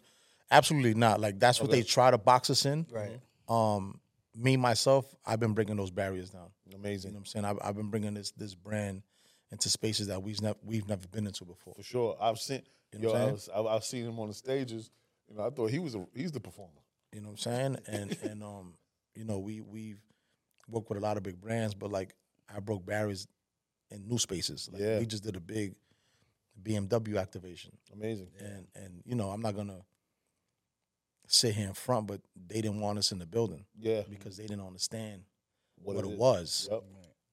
[0.50, 1.20] absolutely not.
[1.20, 2.86] Like that's what they try to box us in.
[2.90, 3.20] Right.
[3.48, 4.00] Um,
[4.34, 6.48] me myself, I've been bringing those barriers down.
[6.66, 7.44] You amazing know what I'm saying?
[7.44, 9.02] I've, I've been bringing this this brand
[9.50, 11.74] into spaces that we've never we've never been into before.
[11.74, 12.16] for sure.
[12.20, 14.34] I've seen You know yo, what I'm I was, I, I've seen him on the
[14.34, 14.90] stages.
[15.28, 16.72] You know, I thought he was a, he's the performer.
[17.12, 17.78] You know what I'm saying?
[17.86, 18.74] And and um,
[19.14, 20.00] you know, we we've
[20.68, 22.14] worked with a lot of big brands, but like
[22.54, 23.28] I broke barriers
[23.90, 24.68] in new spaces.
[24.72, 24.98] Like Yeah.
[24.98, 25.74] we just did a big
[26.62, 27.72] BMW activation.
[27.92, 28.28] Amazing.
[28.40, 29.80] And and you know, I'm not gonna
[31.34, 34.02] sit here in front, but they didn't want us in the building Yeah.
[34.08, 35.22] because they didn't understand
[35.82, 36.68] What what, it it was.
[36.70, 36.82] Yep.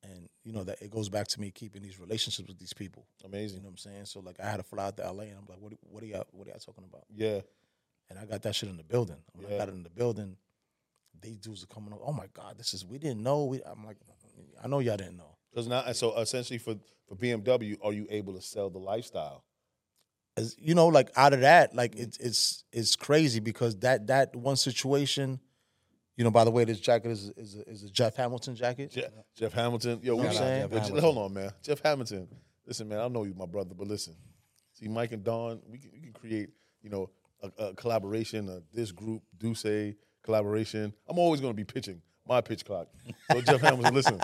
[0.04, 3.06] And you know that it goes back to me keeping these relationships with these people.
[3.24, 3.58] Amazing.
[3.58, 4.06] You know what I'm saying?
[4.06, 6.08] So like I had to fly out to LA and I'm like, what what are
[6.08, 7.04] y'all what are y'all talking about?
[7.16, 7.42] Yeah.
[8.10, 9.18] And I got that shit in the building.
[9.34, 9.56] When Yeah.
[9.56, 10.36] I got it in the building,
[11.22, 12.00] these dudes are coming up.
[12.04, 13.46] Oh my God, this is we didn't know.
[13.46, 13.98] We, I'm like,
[14.64, 15.38] I know y'all didn't know.
[15.52, 16.76] Because now, so essentially for
[17.08, 19.44] for BMW, are you able to sell the lifestyle?
[20.38, 24.36] As, you know, like out of that, like it's it's it's crazy because that that
[24.36, 25.40] one situation,
[26.16, 26.32] you know.
[26.32, 28.92] By the way, this jacket is is a, is a Jeff Hamilton jacket.
[28.92, 30.00] Jeff, Jeff Hamilton.
[30.02, 31.04] Yo, we Shout out saying, Jeff Hamilton.
[31.04, 31.52] hold on, man.
[31.62, 32.28] Jeff Hamilton.
[32.66, 34.16] Listen, man, I know you, my brother, but listen.
[34.74, 36.50] See, Myq and Don, we can, we can create,
[36.82, 37.10] you know,
[37.44, 38.48] a, a collaboration.
[38.48, 40.94] Uh, this group, D'usse collaboration.
[41.08, 42.88] I'm always going to be pitching my pitch clock.
[43.32, 44.20] So Jeff Hamilton, listen,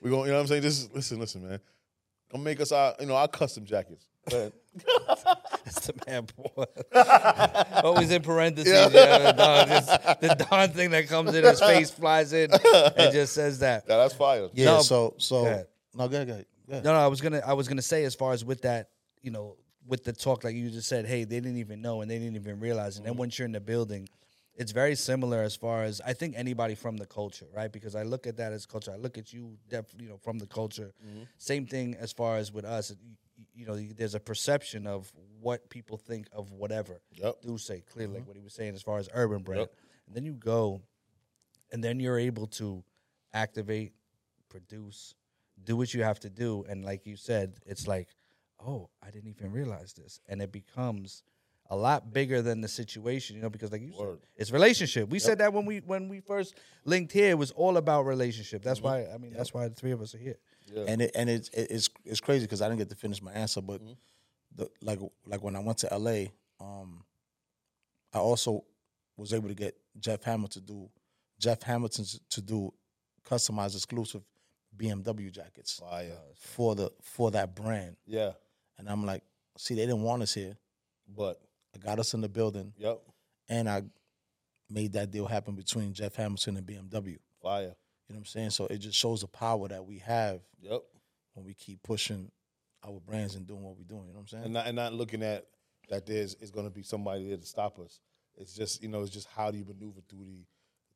[0.00, 0.62] we going, you know what I'm saying?
[0.62, 1.60] Just listen, listen, man.
[2.30, 4.06] Come make us our, you know, our custom jackets.
[5.60, 5.64] Go.
[5.64, 6.64] That's the man boy.
[7.82, 8.72] Always in parentheses.
[8.72, 8.88] Yeah.
[8.88, 13.32] the, Don, just, the Don thing that comes in, his face flies in and just
[13.32, 13.84] says that.
[13.88, 14.48] Yeah, that's fire.
[14.52, 14.66] Yeah.
[14.66, 16.84] No, so so go no, go ahead, go ahead, go ahead.
[16.84, 18.90] No, no, I was gonna, I was gonna say as far as with that,
[19.22, 22.10] you know, with the talk, like you just said, hey, they didn't even know and
[22.10, 22.96] they didn't even realize.
[22.96, 23.20] And then mm-hmm.
[23.20, 24.08] once you're in the building,
[24.54, 27.72] it's very similar as far as I think anybody from the culture, right?
[27.72, 28.92] Because I look at that as culture.
[28.92, 30.92] I look at you, def, you know, from the culture.
[31.04, 31.22] Mm-hmm.
[31.38, 32.92] Same thing as far as with us.
[33.54, 37.00] You, know, there's a perception of what people think of whatever.
[37.12, 37.42] Yep.
[37.42, 38.28] D'usse clearly, like mm-hmm.
[38.28, 39.60] what he was saying as far as urban brand.
[39.60, 39.74] Yep.
[40.06, 40.82] And then you go,
[41.72, 42.82] and then you're able to
[43.32, 43.92] activate,
[44.48, 45.14] produce,
[45.64, 48.08] do what you have to do, and like you said, it's like,
[48.64, 51.22] oh, I didn't even realize this, and it becomes
[51.70, 55.08] a lot bigger than the situation, you know, because like you said, it's relationship.
[55.08, 58.62] We said that when we when we first linked here, it was all about relationship.
[58.62, 59.08] That's mm-hmm.
[59.08, 60.36] why I mean, that's why the three of us are here.
[60.72, 60.84] Yeah.
[60.88, 63.32] and it and it's it- it's it's crazy because I didn't get to finish my
[63.32, 63.92] answer, but Mm-hmm.
[64.56, 66.26] the, like like when I went to LA,
[66.60, 67.04] um,
[68.12, 68.64] I also
[69.16, 70.90] was able to get Jeff Hamilton to do
[71.38, 72.72] Jeff Hamilton to do
[73.24, 74.22] customized exclusive
[74.76, 76.16] BMW jackets Fire.
[76.34, 78.32] for the for that brand, Yeah.
[78.78, 79.22] and I'm like,
[79.58, 80.56] see, they didn't want us here.
[81.08, 81.40] But,
[81.74, 83.00] I got us in the building, yep.
[83.48, 83.82] and I
[84.68, 87.18] made that deal happen between Jeff Hamilton and BMW.
[87.42, 87.74] Fire.
[88.10, 88.50] You know what I'm saying?
[88.50, 90.82] So it just shows the power that we have Yep.
[91.34, 92.32] when we keep pushing
[92.82, 94.08] our brands and doing what we're doing.
[94.08, 94.44] You know what I'm saying?
[94.46, 95.46] and not, and not looking at
[95.90, 98.00] that there's is going to be somebody there to stop us.
[98.36, 100.44] It's just you know, it's just how do you maneuver through the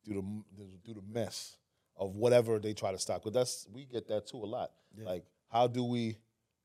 [0.03, 1.55] through the, through the mess
[1.95, 3.23] of whatever they try to stop.
[3.23, 4.71] But that's we get that too a lot.
[4.97, 6.17] Like how do we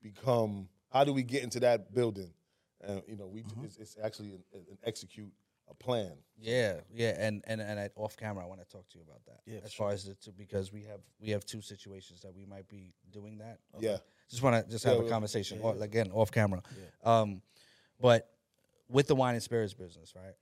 [0.03, 0.67] become?
[0.91, 2.33] How do we get into that building?
[2.81, 3.63] And you know, we mm-hmm.
[3.63, 5.31] it's, it's actually an, an execute
[5.71, 6.11] a plan.
[6.39, 9.23] Yeah, yeah, and and and at off camera, I want to talk to you about
[9.25, 9.39] that.
[9.45, 12.45] Yeah, as far as the two, because we have we have two situations that we
[12.45, 13.59] might be doing that.
[13.79, 13.97] Yeah.
[14.29, 16.63] just want to just Yeah, have a yeah, conversation again off camera.
[17.03, 17.41] Um,
[17.99, 18.27] but
[18.89, 20.33] with the wine and spirits business, right?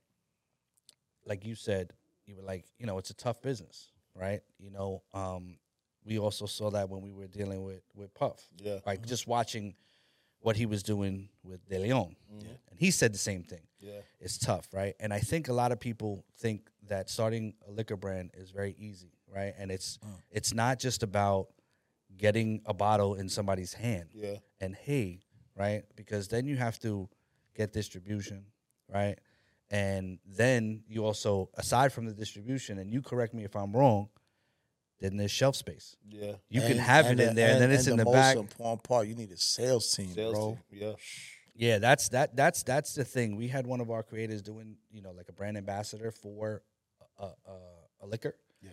[1.26, 1.92] Like you said,
[2.26, 4.40] you were like, you know, it's a tough business, right?
[4.58, 5.58] You know, um,
[6.04, 8.40] we also saw that when we were dealing with with Puff.
[8.56, 8.78] Yeah.
[8.86, 9.74] like just watching
[10.40, 12.46] what he was doing with De Leon, mm-hmm.
[12.70, 14.00] and he said the same thing Yeah.
[14.20, 14.94] it's tough, right?
[15.00, 18.74] And I think a lot of people think that starting a liquor brand is very
[18.78, 19.54] easy, right?
[19.58, 20.08] And it's mm.
[20.30, 21.48] it's not just about
[22.16, 24.36] getting a bottle in somebody's hand Yeah.
[24.60, 25.20] and hey,
[25.56, 25.84] right?
[25.96, 27.08] Because then you have to
[27.54, 28.46] get distribution,
[28.92, 29.16] right?
[29.70, 34.08] And then you also, aside from the distribution, and you correct me if I'm wrong,
[35.00, 35.96] then there's shelf space.
[36.08, 36.32] Yeah.
[36.48, 38.36] You can have it in there, and, then it's in the, most back.
[38.36, 40.58] important part, you need a sales team, Sales bro.
[40.70, 40.80] team.
[40.82, 40.92] Yeah.
[41.60, 43.36] Yeah, that's that that's that's the thing.
[43.36, 46.62] We had one of our creators doing, you know, like a brand ambassador for
[47.18, 47.56] a, a,
[48.02, 48.34] a liquor.
[48.62, 48.70] Yeah.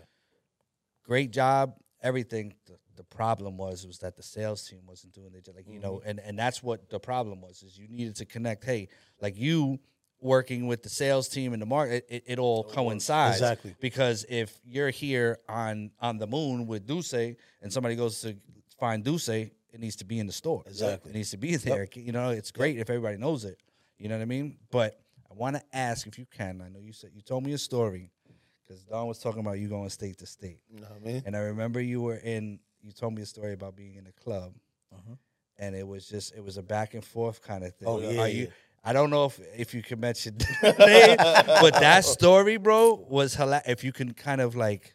[1.04, 2.54] Great job, everything.
[2.66, 5.56] The, the problem was was that the sales team wasn't doing their job.
[5.56, 6.10] Like, you know, mm-hmm.
[6.10, 8.88] and and that's what the problem was is you needed to connect, hey,
[9.22, 9.80] like you
[10.20, 13.38] working with the sales team and the market, it, it all coincides.
[13.38, 13.76] Exactly.
[13.80, 18.36] Because if you're here on on the moon with D'usse and somebody goes to
[18.80, 20.64] find D'usse, it needs to be in the store.
[20.66, 21.12] Exactly.
[21.12, 21.88] It needs to be there.
[21.94, 23.60] You know, it's great if everybody knows it.
[23.98, 24.58] You know what I mean?
[24.72, 25.00] But
[25.30, 26.62] I want to ask if you can.
[26.62, 28.12] I know you said you told me a story
[28.68, 31.24] because Don was talking about you going state to state, You know what I mean?
[31.26, 32.60] and I remember you were in.
[32.82, 34.54] You told me a story about being in a club,
[34.94, 35.16] uh-huh.
[35.58, 37.88] and it was just it was a back and forth kind of thing.
[37.88, 38.52] Oh, yeah, Are you?
[38.88, 38.90] Yeah.
[38.90, 41.18] I don't know if if you can mention the name,
[41.62, 43.68] but that story, bro, was hilarious.
[43.68, 44.94] If you can kind of like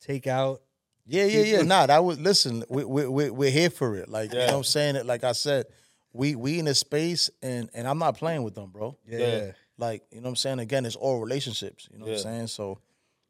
[0.00, 0.62] take out
[1.06, 1.62] Yeah, yeah, yeah.
[1.62, 2.64] Nah, that was listen.
[2.68, 4.08] We we we we're here for it.
[4.08, 5.06] Like you know, what I'm saying it.
[5.06, 5.66] Like I said,
[6.12, 8.96] we we in a space, and and I'm not playing with them, bro.
[9.06, 9.52] yeah.
[9.78, 11.88] Like you know, what I'm saying again, it's all relationships.
[11.92, 12.46] You know what I'm saying?
[12.48, 12.78] So,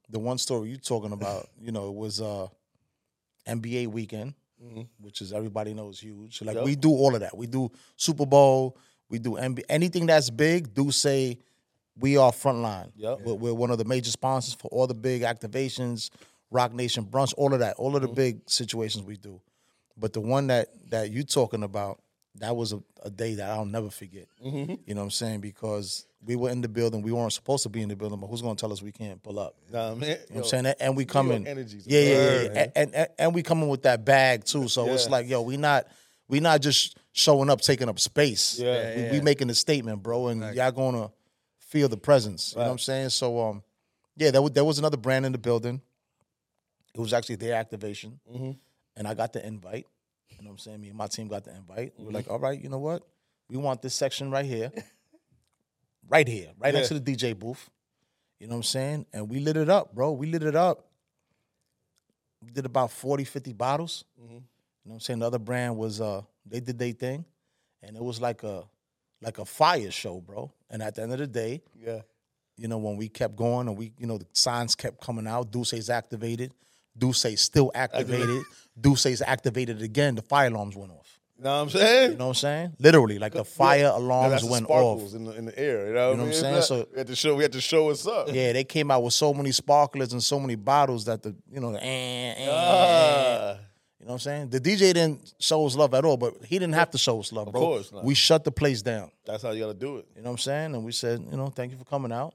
[0.09, 2.47] the one story you talking about, you know, it was uh
[3.49, 4.35] NBA weekend,
[4.99, 6.43] which is everybody knows huge.
[6.43, 6.65] Like Yep.
[6.65, 7.37] we do all of that.
[7.37, 8.77] We do Super Bowl.
[9.09, 9.37] We do.
[9.37, 11.37] Anything that's big, D'usse
[11.99, 12.91] we are frontline.
[12.97, 13.21] Yep.
[13.23, 16.11] We're, we're one of the major sponsors for all the big activations,
[16.51, 19.41] Roc Nation brunch, all of that, all of the big situations we do.
[19.97, 22.01] But the one that that you talking about,
[22.37, 24.29] that was a, a day that I'll never forget.
[24.45, 24.75] Mm-hmm.
[24.85, 25.41] You know what I'm saying?
[25.41, 28.27] Because we were in the building, we weren't supposed to be in the building, but
[28.27, 29.55] who's gonna tell us we can't pull up?
[29.67, 30.03] You know what I mean?
[30.03, 30.75] You know what I'm saying?
[30.81, 32.67] And we coming, yeah, yeah, yeah, yeah.
[32.77, 34.69] And, and and we coming with that bag too.
[34.69, 35.87] So it's like, yo, we not
[36.29, 38.59] we not just showing up, taking up space.
[38.59, 39.11] Yeah.
[39.13, 41.11] we, we making a statement, bro, and y'all gonna
[41.59, 42.53] feel the presence.
[42.53, 43.11] You know what I'm saying?
[43.11, 43.63] So um,
[44.17, 45.81] yeah, there was there was another brand in the building.
[46.95, 48.53] It was actually their activation, Mm-hmm.
[48.97, 49.87] and I got the invite.
[50.31, 50.81] You know what I'm saying?
[50.81, 51.77] Me and my team got the invite.
[51.77, 52.05] We Mm-hmm.
[52.07, 53.03] were like, all right, you know what?
[53.49, 54.73] We want this section right here,
[56.09, 57.69] right here, right next to the DJ booth.
[58.41, 59.07] You know what I'm saying?
[59.13, 60.13] And we lit it up, bro.
[60.13, 60.87] We lit it up.
[62.43, 64.05] We did about 40, 50 bottles.
[64.23, 64.39] Mm-hmm.
[64.87, 65.19] You know what I'm saying?
[65.19, 67.25] The other brand was uh they did their thing.
[67.83, 68.63] And it was like a
[69.21, 70.53] like a fire show, bro.
[70.71, 72.03] And at the end of the day, Yeah.
[72.57, 75.51] you know, when we kept going and we, you know, the signs kept coming out,
[75.51, 76.53] D'usse's activated,
[76.97, 78.43] D'usse's still activated,
[78.81, 81.19] D'usse's activated again, the fire alarms went off.
[81.39, 82.11] You know what I'm saying?
[82.13, 82.73] You know what I'm saying?
[82.79, 85.19] Literally, like the fire Yeah, alarms went sparkles off.
[85.19, 85.89] in the, in the air.
[85.89, 86.63] You know what, You know what I'm saying?
[86.63, 87.35] So- we had to show.
[87.35, 88.29] We had to show what's up.
[88.33, 91.61] Yeah, they came out with so many sparklers and so many bottles that the, you
[91.61, 92.49] know, the, eh, eh, eh.
[92.51, 93.59] Ah.
[94.07, 94.51] You know what I'm saying?
[94.51, 97.33] The DJ didn't show us love at all, but he didn't have to show us
[97.33, 97.61] love, bro.
[97.61, 98.05] course not.
[98.05, 99.11] We shut the place down.
[99.25, 100.07] that's how you got to do it.
[100.15, 100.75] You know what I'm saying?
[100.77, 102.33] And we said, you know, thank you for coming out.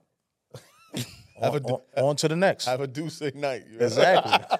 [1.41, 2.65] Have on, a- on- on to the next.
[2.65, 3.63] Have a Deuce night.
[3.71, 3.85] you know?
[3.85, 4.33] Exactly.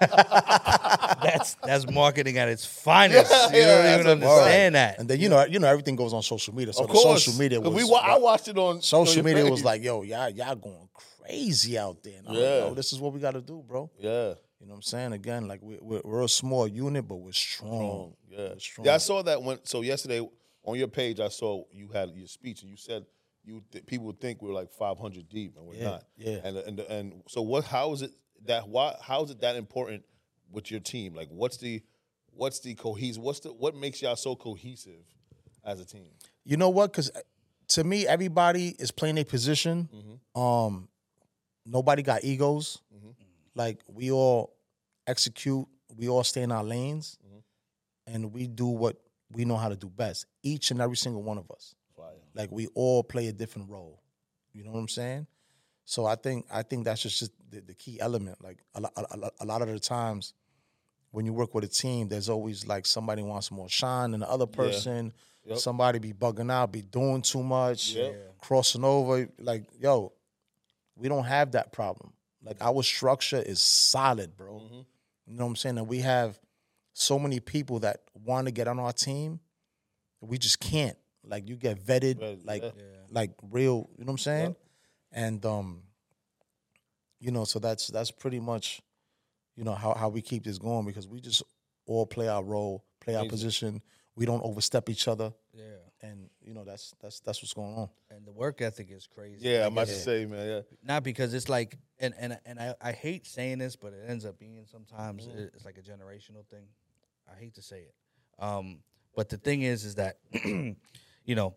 [1.22, 3.30] That's that's marketing at its finest.
[3.52, 4.98] You Yeah, don't that's even a understand that.
[4.98, 6.72] And then you know, you know, everything goes on social media.
[6.72, 7.24] So Of the course.
[7.24, 9.60] social media 'Cause was we, wa- I watched it on social on your media was
[9.60, 9.64] page.
[9.64, 10.88] like, yo, y'all, y'all going
[11.24, 12.14] crazy out there.
[12.18, 12.58] And I'm like, Yeah.
[12.66, 13.90] yo, this is what we got to do, bro.
[14.00, 14.34] yeah.
[14.62, 15.12] You know what I'm saying?
[15.12, 18.14] Again, like we, we're, we're a small unit, but we're strong.
[18.30, 18.50] Yeah.
[18.58, 18.86] Strong.
[18.86, 19.58] Yeah, I saw that when.
[19.64, 20.20] So yesterday
[20.62, 23.04] on your page, I saw you had your speech, and you said
[23.44, 26.04] you th- people would think we're like 500 deep, and we're Yeah, not.
[26.16, 26.38] yeah.
[26.44, 27.64] And and and so what?
[27.64, 28.12] How is it
[28.44, 28.68] that?
[28.68, 28.94] Why?
[29.02, 30.04] How is it that important
[30.52, 31.12] with your team?
[31.12, 31.82] Like, what's the
[32.30, 33.20] what's the cohesive?
[33.20, 35.02] What's the what makes y'all so cohesive
[35.64, 36.06] as a team?
[36.44, 36.92] You know what?
[36.92, 37.10] Because
[37.70, 39.88] to me, everybody is playing a position.
[39.92, 40.40] Mm-hmm.
[40.40, 40.88] Um,
[41.66, 42.78] nobody got egos.
[43.54, 44.54] Like we all
[45.06, 45.66] execute.
[45.96, 48.14] We all stay in our lanes, Mm-hmm.
[48.14, 48.96] and we do what
[49.30, 50.26] we know how to do best.
[50.42, 51.74] Each and every single one of us.
[51.96, 52.06] Fire.
[52.34, 54.00] Like we all play a different role.
[54.52, 55.26] You know what I'm saying?
[55.84, 58.42] So I think I think that's just, just the, the key element.
[58.42, 60.32] Like a, lo- a, lo- a lot of the times
[61.10, 64.30] when you work with a team, there's always like somebody wants more shine than the
[64.30, 65.12] other person.
[65.44, 65.58] Yep.
[65.58, 68.38] Somebody be bugging out, be doing too much, Yep.
[68.40, 69.28] crossing over.
[69.38, 70.12] Like yo,
[70.96, 72.12] we don't have that problem.
[72.44, 74.54] Like our structure is solid, bro.
[74.54, 74.80] Mm-hmm.
[75.26, 75.78] You know what I'm saying?
[75.78, 76.38] And we have
[76.92, 79.40] so many people that want to get on our team,
[80.20, 80.96] we just can't.
[81.24, 82.70] Like you get vetted, Vetted, like yeah.
[83.10, 83.88] like real.
[83.96, 84.56] You know what I'm saying?
[85.12, 85.82] And um,
[87.20, 88.82] you know, so that's that's pretty much,
[89.56, 91.42] you know, how how we keep this going because we just
[91.86, 93.30] all play our role, play our Amazing.
[93.30, 93.82] position.
[94.16, 95.64] We don't overstep each other, Yeah.
[96.02, 97.88] And you know that's that's that's what's going on.
[98.10, 99.48] And the work ethic is crazy.
[99.48, 100.48] Yeah, Like, I'm about to say, man.
[100.48, 104.04] Yeah, not because it's like and and and I, I hate saying this, but it
[104.08, 105.38] ends up being sometimes Mm-hmm.
[105.54, 106.64] it's like a generational thing.
[107.30, 107.94] I hate to say it.
[108.38, 108.80] Um,
[109.14, 111.54] but the thing is is that you know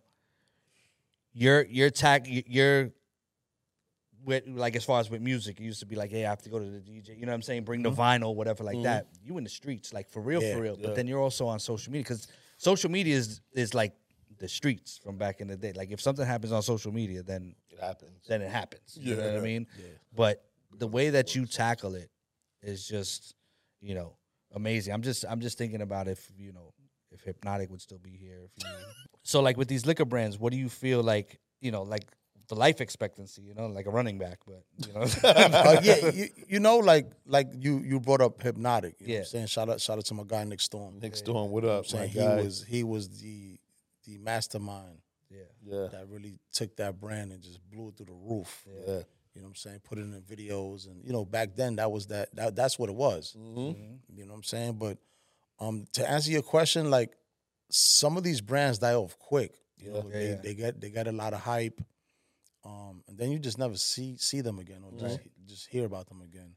[1.34, 2.91] your your tag your
[4.23, 6.41] with like as far as with music, it used to be like, hey, I have
[6.43, 7.10] to go to the DJ.
[7.19, 7.63] You know what I'm saying?
[7.63, 9.08] Bring the vinyl, whatever, like that.
[9.23, 10.73] You in the streets, like for real, Yeah, for real.
[10.73, 10.81] Mm-hmm.
[10.81, 10.88] yeah.
[10.89, 12.27] But then you're also on social media because
[12.58, 13.93] social media is is like
[14.39, 15.71] the streets from back in the day.
[15.74, 18.12] Like if something happens on social media, then it happens.
[18.28, 18.98] then it happens.
[19.00, 19.41] You know what I Yeah.
[19.41, 19.67] mean?
[20.15, 20.43] But
[20.78, 22.10] the way that you tackle it
[22.62, 23.36] is just,
[23.82, 24.17] you know,
[24.54, 24.93] amazing.
[24.93, 26.74] I'm just I'm just thinking about if, you know,
[27.12, 28.41] if Hypnotic would still be here.
[28.45, 28.69] If you
[29.24, 32.04] so like with these liquor brands, what do you feel like, you know, like
[32.48, 36.28] the life expectancy, you know, like a running back, but you know uh, yeah, you,
[36.48, 38.56] you know, like like you you brought up Hpnotiq.
[38.56, 39.17] You know what Yeah.
[39.19, 41.00] I'm saying shout out shout out to my guy Nick Storm.
[41.00, 42.41] Nick Storm, what up, saying my he guy?
[42.43, 43.58] was he was the
[44.06, 45.39] the mastermind Yeah.
[45.63, 48.65] yeah, that really took that brand and just blew it through the roof.
[48.68, 49.02] yeah.
[49.34, 49.80] You know what I'm saying?
[49.84, 52.89] Put it in videos and you know back then that was that, that that's what
[52.89, 53.36] it was.
[53.38, 54.18] Mm-hmm.
[54.18, 54.74] You know what I'm saying?
[54.74, 54.98] But
[55.60, 57.18] um to answer your question, like
[57.70, 59.54] some of these brands die off quick.
[59.78, 60.36] You know, Yeah, they, yeah.
[60.41, 61.82] they get they get a lot of hype.
[62.63, 66.08] Um and then you just never see see them again or just just hear about
[66.08, 66.56] them again.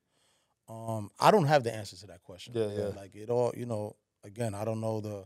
[0.69, 2.53] Um I don't have the answer to that question.
[2.55, 2.89] Yeah, yeah.
[2.97, 5.25] Like it all, you know, again, I don't know the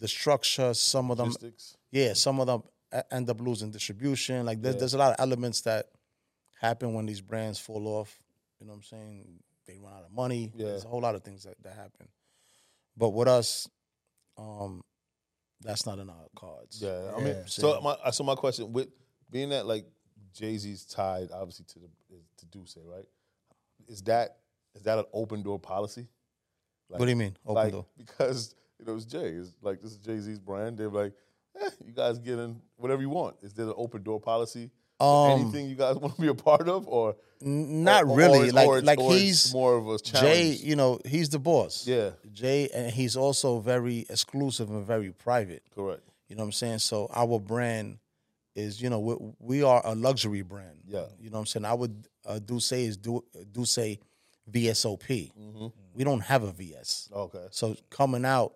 [0.00, 1.76] the structure, some of them Logistics.
[1.92, 2.62] yeah, some of them
[3.12, 4.44] end up losing distribution.
[4.46, 4.78] Like there's, Yeah.
[4.80, 5.86] there's a lot of elements that
[6.60, 8.18] happen when these brands fall off.
[8.58, 9.40] You know what I'm saying?
[9.66, 10.50] They run out of money.
[10.56, 10.66] Yeah.
[10.66, 12.08] There's a whole lot of things that, that happen.
[12.96, 13.68] But with us,
[14.36, 14.82] um,
[15.60, 16.80] that's not in our cards.
[16.82, 17.24] Yeah, I Yeah.
[17.24, 18.88] mean, so my so my question with
[19.30, 19.86] being that like
[20.32, 21.88] Jay Z's tied obviously to the
[22.38, 23.04] to D'usse, right?
[23.86, 24.38] Is that
[24.74, 26.08] is that an open door policy?
[26.88, 27.36] what do you mean?
[27.46, 27.86] Open like door.
[27.98, 29.28] because you know it's Jay.
[29.28, 30.78] It's like this is Jay Z's brand.
[30.78, 31.12] They're like,
[31.60, 33.36] eh, you guys get in whatever you want.
[33.42, 34.70] Is there an open door policy?
[34.98, 38.50] Um, Anything you guys want to be a part of, or Not or- really.
[38.50, 40.10] like or it's- like or it's he's more of a Jay.
[40.12, 40.60] challenge.
[40.60, 41.86] You know, he's the boss.
[41.86, 42.10] Yeah.
[42.32, 45.62] Jay, and he's also very exclusive and very private.
[45.74, 46.02] Correct.
[46.28, 46.78] You know what I'm saying?
[46.80, 47.98] So our brand
[48.54, 50.80] is, you know, we, we are a luxury brand.
[50.86, 51.06] Yeah.
[51.18, 51.64] You know what I'm saying?
[51.64, 53.96] I would uh, D'usse is do D'usse
[54.50, 55.32] VSOP.
[55.32, 55.66] Mm-hmm.
[55.94, 57.08] We don't have a VS.
[57.12, 57.46] Okay.
[57.50, 58.54] So coming out,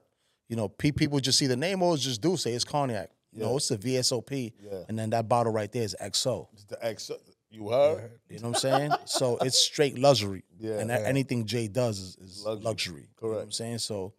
[0.49, 3.11] you know, pe- people just see the name or just D'usse it's cognac.
[3.33, 3.57] No, Yeah.
[3.57, 4.53] it's a VSOP.
[4.63, 4.85] Yeah.
[4.89, 6.49] And then that bottle right there is XO.
[6.53, 7.11] It's the ex.
[7.51, 8.11] You heard?
[8.29, 8.91] You know what I'm saying?
[9.07, 10.45] so it's straight luxury.
[10.59, 10.79] Yeah.
[10.79, 12.65] And a- anything Jay does is, is Luxury.
[12.65, 13.09] luxury.
[13.23, 13.79] You know what I'm saying?
[13.79, 14.13] So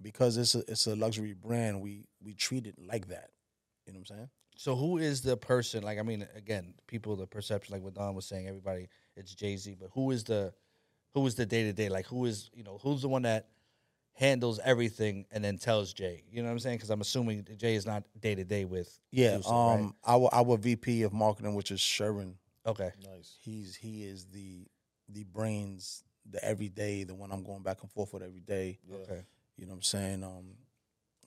[0.00, 3.30] because it's a it's a luxury brand, we we treat it like that.
[3.86, 4.28] You know what I'm saying?
[4.56, 5.82] So who is the person?
[5.82, 9.56] Like I mean, again, people the perception, like what Don was saying, everybody it's Jay
[9.56, 10.52] Z, but who is the
[11.14, 11.88] who is the day to day?
[11.88, 13.48] Like who is you know who's the one that
[14.14, 16.22] handles everything and then tells Jay?
[16.30, 16.76] You know what I'm saying?
[16.76, 18.98] Because I'm assuming Jay is not day to day with.
[19.10, 19.36] Yeah.
[19.36, 19.92] Juicy, um right?
[20.06, 22.90] our our VP of marketing, which is Sherwin, Okay.
[23.04, 23.36] Nice.
[23.40, 24.66] he's he is the
[25.08, 28.78] the brains, the everyday, the one I'm going back and forth with every day.
[28.92, 29.22] Okay.
[29.56, 30.22] You know what I'm saying?
[30.24, 30.54] Um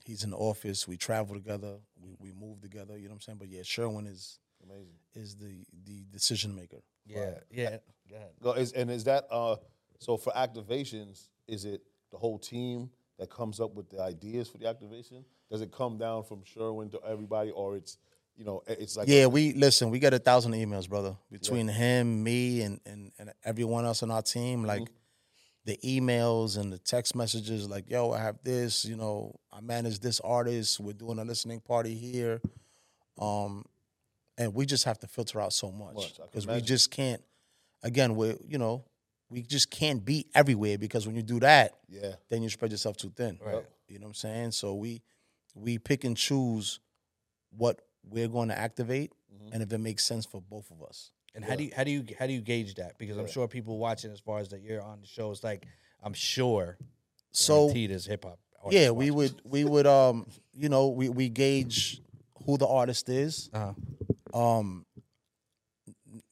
[0.04, 3.20] he's in the office, we travel together, we, we move together, you know what I'm
[3.22, 3.38] saying?
[3.38, 4.94] But yeah, Sherwin is Amazing.
[5.14, 6.78] is the the decision maker.
[7.06, 7.34] Yeah.
[7.50, 7.78] Yeah.
[8.08, 8.30] Go ahead.
[8.42, 9.56] Go- Is, and is that uh?
[9.98, 11.82] So for activations, is it
[12.16, 15.24] the whole team that comes up with the ideas for the activation?
[15.50, 17.98] Does it come down from Sherwin to everybody, or it's
[18.36, 19.90] you know it's like Yeah, we listen.
[19.90, 24.10] We get a thousand emails, brother, between him, me, and, and and everyone else on
[24.10, 24.64] our team.
[24.64, 24.88] Like
[25.66, 28.84] the emails and the text messages, like, "Yo, I have this.
[28.84, 30.80] You know, I manage this artist.
[30.80, 32.40] We're doing a listening party here."
[33.18, 33.64] Um,
[34.38, 36.90] and we just have to filter out so much Much, I can because we just
[36.90, 37.22] can't.
[37.82, 38.84] Again, we you know
[39.28, 42.96] we just can't be everywhere because when you do that, yeah, then you spread yourself
[42.96, 43.38] too thin.
[43.44, 43.64] Right.
[43.88, 44.50] You know what I'm saying?
[44.52, 45.02] So we
[45.54, 46.80] we pick and choose
[47.50, 49.52] what we're going to activate Mm-hmm.
[49.52, 51.10] and if it makes sense for both of us.
[51.34, 52.96] And how do you how do you how do you gauge that?
[52.96, 55.66] Because I'm sure people watching as far as that you're on the show, it's like
[56.02, 56.78] I'm sure
[57.32, 58.38] So guaranteed is hip hop.
[58.70, 62.00] yeah, we would we would um you know we we gauge
[62.46, 63.50] who the artist is.
[63.52, 63.74] Uh-huh.
[64.58, 64.86] Um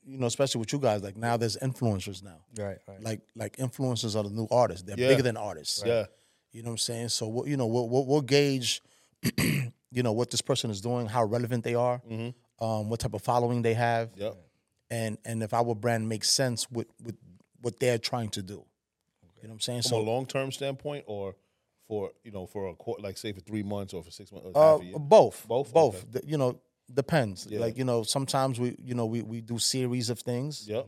[0.06, 2.38] you know, especially with you guys, like now there's influencers now.
[2.58, 3.02] Right, right.
[3.02, 4.84] Like like influencers are the new artists.
[4.86, 5.08] They're Yeah.
[5.08, 5.82] bigger than artists.
[5.84, 6.06] Yeah.
[6.52, 7.08] You know what I'm saying?
[7.08, 8.80] So we'll, you know, we'll, we'll, we'll gauge,
[9.38, 12.00] you know, what this person is doing, how relevant they are,
[12.60, 14.36] um, what type of following they have, Yep.
[14.90, 17.16] and and if our brand makes sense with with
[17.60, 18.64] what they're trying to do.
[19.42, 19.82] You know what I'm saying?
[19.82, 21.34] From so a long term standpoint, or
[21.88, 24.46] for you know, for a quarter, like say for three months or for six months,
[24.46, 24.98] or Uh, half a year?
[24.98, 25.72] both, Both?
[25.72, 25.96] both.
[25.96, 26.06] Okay.
[26.20, 26.60] The- you know,
[26.92, 27.46] depends.
[27.48, 27.60] Yeah.
[27.60, 30.66] Like you know, sometimes we, you know, we we do series of things.
[30.68, 30.86] Yep.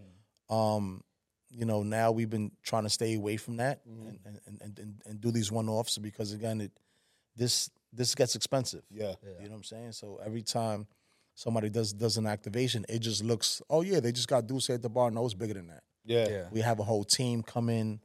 [0.50, 1.02] Um,
[1.50, 4.08] you know, now we've been trying to stay away from that Mm-hmm.
[4.26, 6.72] and, and, and, and and do these one offs because again, it
[7.36, 8.82] this this gets expensive.
[8.90, 9.14] Yeah.
[9.40, 9.92] You know what I'm saying?
[9.92, 10.86] So every time
[11.34, 14.82] somebody does does an activation, it just looks, oh yeah, they just got D'usse at
[14.82, 15.10] the bar.
[15.10, 15.82] No, it's bigger than that.
[16.04, 16.28] Yeah.
[16.28, 16.44] Yeah.
[16.50, 18.00] We have a whole team come in.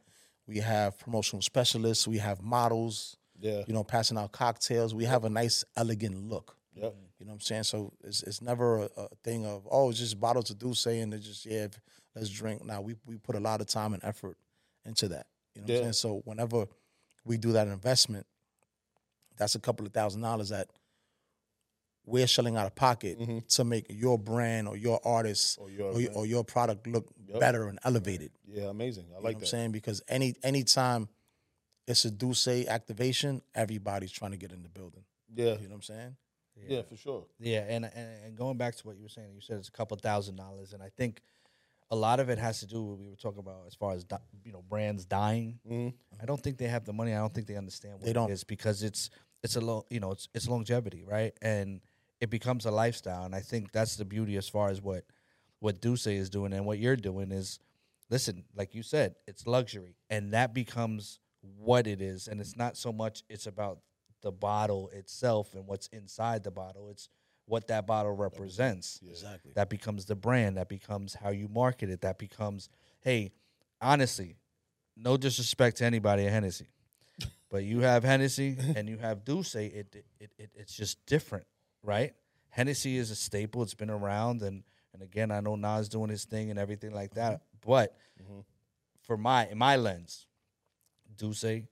[0.48, 2.08] We have promotional specialists.
[2.08, 3.18] We have models.
[3.40, 3.64] Yeah.
[3.68, 4.94] You know, passing out cocktails.
[4.94, 6.56] We have a nice, elegant look.
[6.76, 6.96] Yep.
[7.22, 7.64] You know what I'm saying?
[7.66, 11.14] So it's it's never a, a thing of oh, it's just bottles of D'usse and
[11.14, 11.68] it's just yeah,
[12.16, 12.66] let's drink.
[12.66, 14.38] Now we we put a lot of time and effort
[14.86, 15.28] into that.
[15.54, 15.94] You know what I'm saying?
[15.94, 16.66] So whenever
[17.24, 18.26] we do that investment,
[19.38, 20.70] that's a couple of thousand dollars that
[22.08, 25.64] we're shelling out of pocket to make your brand or your artist Mm-hmm.
[25.64, 27.40] Or your or, your, or your product look Yep.
[27.40, 28.32] better and elevated.
[28.48, 28.64] Yeah.
[28.70, 29.06] Amazing.
[29.06, 29.46] I You know like what I'm that.
[29.48, 29.72] saying?
[29.74, 31.08] Because any anytime
[31.88, 35.04] it's a D'usse activation, everybody's trying to get in the building.
[35.34, 35.54] Yeah.
[35.60, 36.16] You know what I'm saying?
[36.68, 36.82] Yeah.
[36.84, 37.26] For sure.
[37.40, 39.72] Yeah, and, and and going back to what you were saying, you said it's a
[39.72, 41.22] couple thousand dollars, and I think
[41.90, 43.94] a lot of it has to do with what we were talking about as far
[43.94, 45.60] as di- you know brands dying.
[45.70, 45.90] Mm-hmm.
[46.22, 47.14] I don't think they have the money.
[47.14, 48.30] I don't think they understand what They don't.
[48.30, 49.10] it is because it's
[49.44, 51.34] it's a lo- you know it's it's longevity, right?
[51.42, 51.82] And
[52.20, 55.04] it becomes a lifestyle, and I think that's the beauty as far as what
[55.60, 57.60] what D'usse is doing and what you're doing is
[58.10, 61.20] listen, like you said, it's luxury, and that becomes
[61.58, 63.80] what it is, and it's not so much it's about
[64.22, 66.90] the bottle itself and what's inside the bottle.
[66.90, 67.10] It's
[67.46, 69.00] what that bottle represents.
[69.08, 69.52] Exactly.
[69.56, 70.58] That becomes the brand.
[70.58, 72.02] That becomes how you market it.
[72.02, 72.70] That becomes,
[73.02, 73.32] hey,
[73.82, 74.38] honestly,
[74.96, 76.68] no disrespect to anybody at Hennessy,
[77.50, 79.56] but you have Hennessy and you have D'usse.
[79.56, 81.46] It, it, it, it it's just different,
[81.84, 82.14] right?
[82.50, 83.64] Hennessy is a staple.
[83.64, 87.14] It's been around, and and again, I know Nas doing his thing and everything like
[87.16, 87.34] that.
[87.34, 87.72] Mm-hmm.
[87.72, 88.40] But mm-hmm.
[89.02, 90.28] for my in my lens,
[91.18, 91.64] D'usse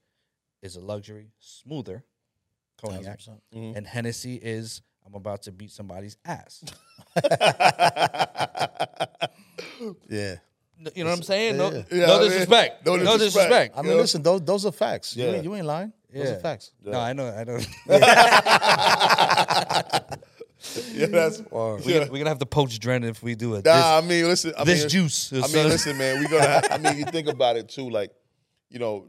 [0.62, 2.04] is a luxury, smoother
[2.80, 3.28] cognac, 100%.
[3.54, 3.76] Mm-hmm.
[3.76, 6.64] and Hennessy is I'm about to beat somebody's ass.
[10.08, 10.36] Yeah.
[10.78, 11.56] No- You know what I'm saying?
[11.56, 11.82] No, Yeah.
[11.90, 12.86] Yeah, no I mean, disrespect.
[12.86, 13.20] no No, disrespect.
[13.20, 13.78] disrespect.
[13.78, 13.98] I mean, Yeah.
[13.98, 15.16] listen, those those are facts.
[15.16, 15.30] You, Yeah.
[15.32, 15.92] ain't, you ain't lying.
[16.12, 16.30] Those Yeah.
[16.36, 16.72] are facts.
[16.84, 17.28] No, I know.
[17.28, 17.58] I know.
[20.92, 21.06] Yeah.
[21.06, 21.40] That's.
[21.50, 23.64] We're, gonna, we're gonna have to poach Dren if we do it.
[23.64, 24.52] Nah, I mean, listen.
[24.58, 25.32] I this mean, juice.
[25.32, 26.22] I mean, listen, man.
[26.22, 26.46] we're gonna.
[26.46, 27.88] Have, I mean, you think about it too.
[27.88, 28.10] Like,
[28.68, 29.06] you know,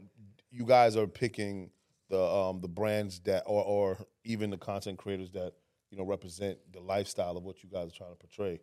[0.50, 1.68] you guys are picking
[2.12, 5.54] the um the brands that, or or even the content creators that
[5.90, 8.60] you know represent the lifestyle of what you guys are trying to portray.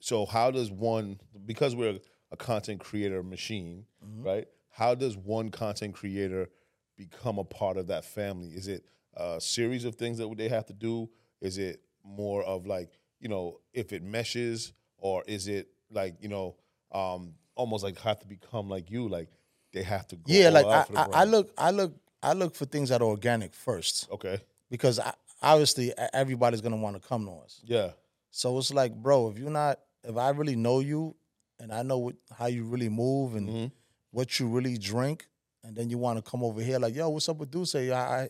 [0.00, 1.20] So, how does one?
[1.44, 1.98] Because we're
[2.32, 3.84] a content creator machine,
[4.20, 4.48] right?
[4.70, 6.48] How does one content creator
[6.96, 8.48] become a part of that family?
[8.48, 11.10] Is it a series of things that they have to do?
[11.42, 16.28] Is it more of like you know if it meshes, or is it like you
[16.28, 16.56] know
[16.92, 19.28] um almost like have to become like you, like
[19.74, 22.64] they have to go Yeah, like I, I, I look, I look, I look for
[22.64, 27.32] things that are organic first okay, because I, obviously everybody's gonna want to come to
[27.44, 27.60] us.
[27.64, 27.90] yeah,
[28.30, 31.14] So it's like, bro, if you're not, if I really know you
[31.60, 33.66] and I know what, how you really move and Mm-hmm.
[34.10, 35.26] what you really drink,
[35.64, 37.74] and then you want to come over here like, yo, what's up with D'usse?
[37.74, 37.92] I,
[38.24, 38.28] I,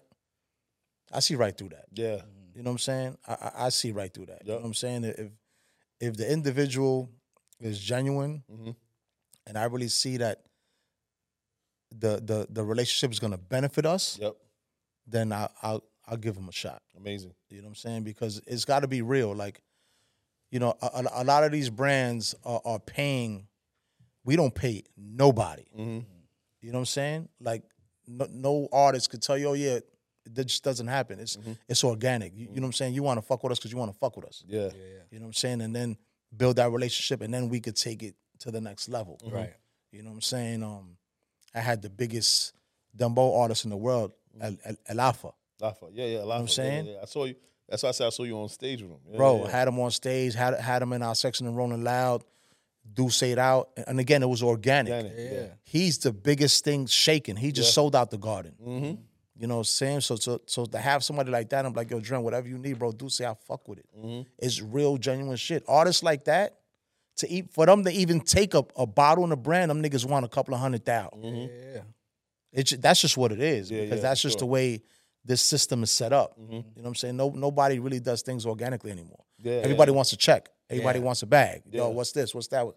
[1.13, 1.87] I see right through that.
[1.93, 2.23] yeah,
[2.55, 3.19] You know what I'm saying?
[3.27, 4.43] I, I, I see right through that.
[4.45, 5.05] You know what I'm saying?
[5.05, 5.31] If
[6.01, 7.11] if the individual
[7.61, 8.77] is genuine, Mhm.
[9.47, 10.43] and I really see that
[11.91, 14.35] the the the relationship is going to benefit us, yep,
[15.07, 16.83] then I, I'll I'll give them a shot.
[16.97, 18.03] amazing, You know what I'm saying?
[18.05, 19.35] Because it's got to be real.
[19.35, 19.61] Like,
[20.51, 23.47] you know, a, a- a lot of these brands are, are paying.
[24.25, 25.65] We don't pay nobody.
[25.75, 25.99] hmm
[26.61, 27.29] You know what I'm saying?
[27.41, 27.63] Like,
[28.07, 29.81] no, no artist could tell you, oh yeah,
[30.33, 31.21] that just doesn't happen.
[31.21, 32.33] It's it's organic.
[32.35, 32.95] You, you know what I'm saying?
[32.95, 34.43] You want to fuck with us because you want to fuck with us.
[34.47, 34.69] yeah,
[35.11, 35.61] You know what I'm saying?
[35.63, 35.97] And then
[36.37, 39.19] build that relationship, and then we could take it to the next level.
[39.25, 39.55] Right.
[39.93, 40.63] You know what I'm saying?
[40.63, 40.97] Um,
[41.55, 42.53] I had the biggest
[42.97, 45.31] Dembow artist in the world, El, El, El Alfa.
[45.61, 46.87] Lafa, yeah, yeah, Lafa, I'm saying?
[46.87, 46.99] yeah, yeah.
[47.03, 47.35] I saw you.
[47.69, 49.51] That's why I said I saw you on stage with him, Yeah, Bro, yeah.
[49.51, 52.25] had him on stage, had had him in our section and Rolling Loud.
[52.91, 54.91] Do say it out, and again, it was organic.
[54.93, 55.47] Organic, yeah.
[55.65, 57.37] He's the biggest thing shaking.
[57.37, 58.55] He just sold out the garden.
[58.67, 59.03] Mm-hmm.
[59.41, 60.01] You know what I'm saying?
[60.01, 62.79] So, so, so to have somebody like that, I'm like, yo, Dren, whatever you need,
[62.79, 63.87] bro, do say I fuck with it.
[63.97, 64.23] Mm-hmm.
[64.39, 65.63] It's real, genuine shit.
[65.69, 66.57] Artists like that,
[67.19, 70.05] to eat for them to even take a, a bottle and a brand, them niggas
[70.05, 71.23] want a couple of hundred thousand.
[71.23, 71.81] Yeah.
[72.53, 74.47] It's that's just what it is Yeah, because yeah, that's just the sure.
[74.47, 74.53] Mm-hmm.
[74.53, 74.83] way
[75.25, 76.35] this system is set up.
[76.39, 77.17] You know what I'm saying?
[77.17, 79.23] No, nobody really does things organically anymore.
[79.39, 80.49] Yeah, Everybody wants a check.
[80.71, 81.05] Everybody Yeah.
[81.05, 81.63] wants a bag.
[81.71, 81.95] Yo, Yeah.
[81.95, 82.35] what's this?
[82.35, 82.61] What's that?
[82.65, 82.73] You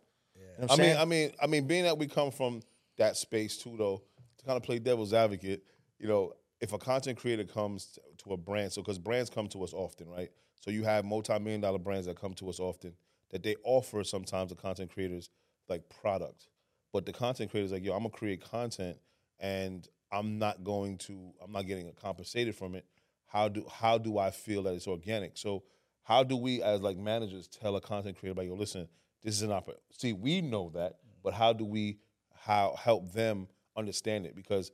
[0.60, 0.98] know what I I'm mean.
[0.98, 2.62] I mean, I mean, being that we come from
[2.98, 4.02] that space too, though,
[4.40, 5.64] to kind of play devil's advocate,
[6.00, 9.64] you know, if a content creator comes to a brand, so because brands come to
[9.64, 10.30] us often, right?
[10.60, 12.94] So you have multi-million dollar brands that come to us often
[13.32, 15.30] that they offer sometimes the content creators
[15.68, 16.48] like product,
[16.94, 18.98] but the content creators like, yo, I'm gonna create content
[19.40, 22.86] and I'm not going to, I'm not getting compensated from it.
[23.26, 25.38] How do how do I feel that it's organic?
[25.38, 25.64] So
[26.04, 28.90] how do we as like managers tell a content creator like, yo, listen,
[29.24, 29.84] this is an opportunity.
[29.92, 32.00] See, we know that, but how do we
[32.36, 34.36] how help them understand it?
[34.36, 34.72] Because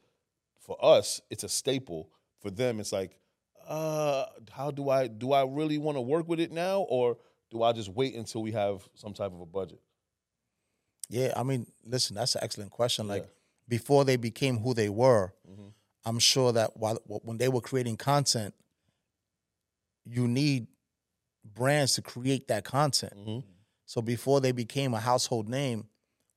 [0.60, 2.10] for us, it's a staple.
[2.40, 3.20] For them, it's like,
[3.68, 7.18] uh, how do I do I really want to work with it now, or
[7.50, 9.80] do I just wait until we have some type of a budget?
[11.10, 13.08] yeah, I mean, listen, that's an excellent question.
[13.08, 13.30] Like Yeah.
[13.70, 15.68] before they became who they were, Mm-hmm.
[16.06, 18.54] I'm sure that while when they were creating content,
[20.06, 20.68] you need
[21.44, 23.14] brands to create that content.
[23.18, 23.40] Mm-hmm.
[23.86, 25.86] So before they became a household name,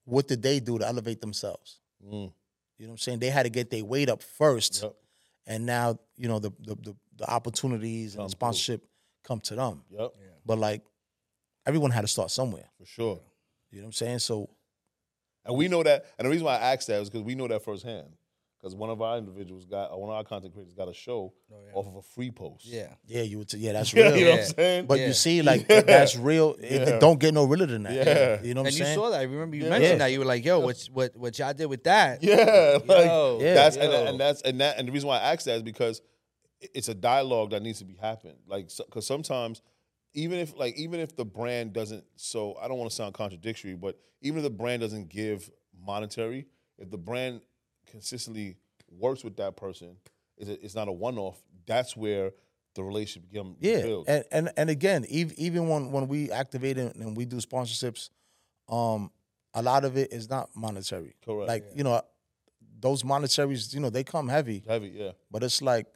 [0.05, 1.79] what did they do to elevate themselves?
[2.05, 2.13] Mm.
[2.13, 3.19] You know what I'm saying?
[3.21, 4.95] They had to get their weight up first, Yep.
[5.47, 8.37] and now you know the the the, the opportunities and Come the through.
[8.39, 8.85] sponsorship
[9.23, 9.83] come to them.
[9.91, 10.15] Yep,
[10.47, 10.83] But like
[11.67, 12.69] everyone had to start somewhere.
[12.79, 13.21] for sure.
[13.71, 14.19] You know what I'm saying?
[14.21, 14.51] So
[15.45, 16.07] And we know that.
[16.19, 18.09] And the reason why I asked that is because we know that firsthand.
[18.59, 21.33] Because one of our individuals got, uh, one of our content creators got a show
[21.51, 22.67] oh, off of a free post.
[22.67, 22.89] Yeah.
[23.07, 24.09] yeah, you would t- yeah, that's real.
[24.09, 24.25] you real.
[24.25, 24.87] know what I'm saying?
[24.87, 25.07] But Yeah.
[25.07, 25.81] you see, like Yeah.
[25.81, 26.57] that's real.
[26.61, 27.95] It, it don't get no realer than that.
[27.95, 28.43] Yeah.
[28.43, 28.83] You know what and I'm saying?
[28.83, 29.21] And you saw that.
[29.21, 29.69] I remember you Yeah.
[29.71, 29.99] mentioned Yeah.
[29.99, 30.13] that.
[30.13, 33.55] You were like, "Yo, what's what what y'all did with that?" Yeah, like Yo, Yeah.
[33.55, 34.07] that's yo.
[34.07, 36.03] and that's and that and the reason why I asked that is because
[36.61, 38.37] it's a dialogue that needs to be happening.
[38.47, 39.63] Like, because sometimes
[40.15, 43.75] even if like even if the brand doesn't, so I don't want to sound contradictory,
[43.75, 45.51] but even if the brand doesn't give
[45.85, 46.47] monetary,
[46.79, 47.41] if the brand
[47.87, 48.57] consistently
[48.91, 49.97] works with that person,
[50.37, 51.41] it's, it's not a one off.
[51.67, 52.33] That's where
[52.75, 54.09] the relationship become Yeah, builds.
[54.09, 58.11] and and and again, even when when we activate it and we do sponsorships,
[58.69, 59.11] um,
[59.55, 61.15] a lot of it is not monetary.
[61.25, 61.49] Correct.
[61.49, 62.03] Like you know,
[62.81, 65.87] those monetaries, you know, they come heavy, Heavy, yeah, but it's like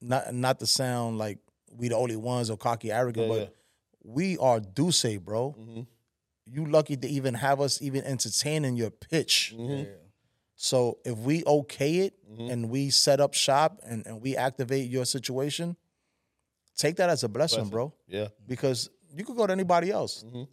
[0.00, 1.38] not not to sound like
[1.76, 4.12] we the only ones or cocky arrogant, Yeah, but yeah.
[4.12, 5.54] we are D'usse, bro.
[5.58, 5.86] Mhm.
[6.46, 9.54] You lucky to even have us even entertaining your pitch.
[9.56, 9.86] Mhm.
[10.56, 12.50] So if we okay it Mm-hmm.
[12.50, 15.76] and we set up shop and, and we activate your situation,
[16.76, 17.70] take that as a blessing, Blessing.
[17.70, 17.92] bro.
[18.06, 20.24] yeah, Because you could go to anybody else.
[20.24, 20.46] Mhm.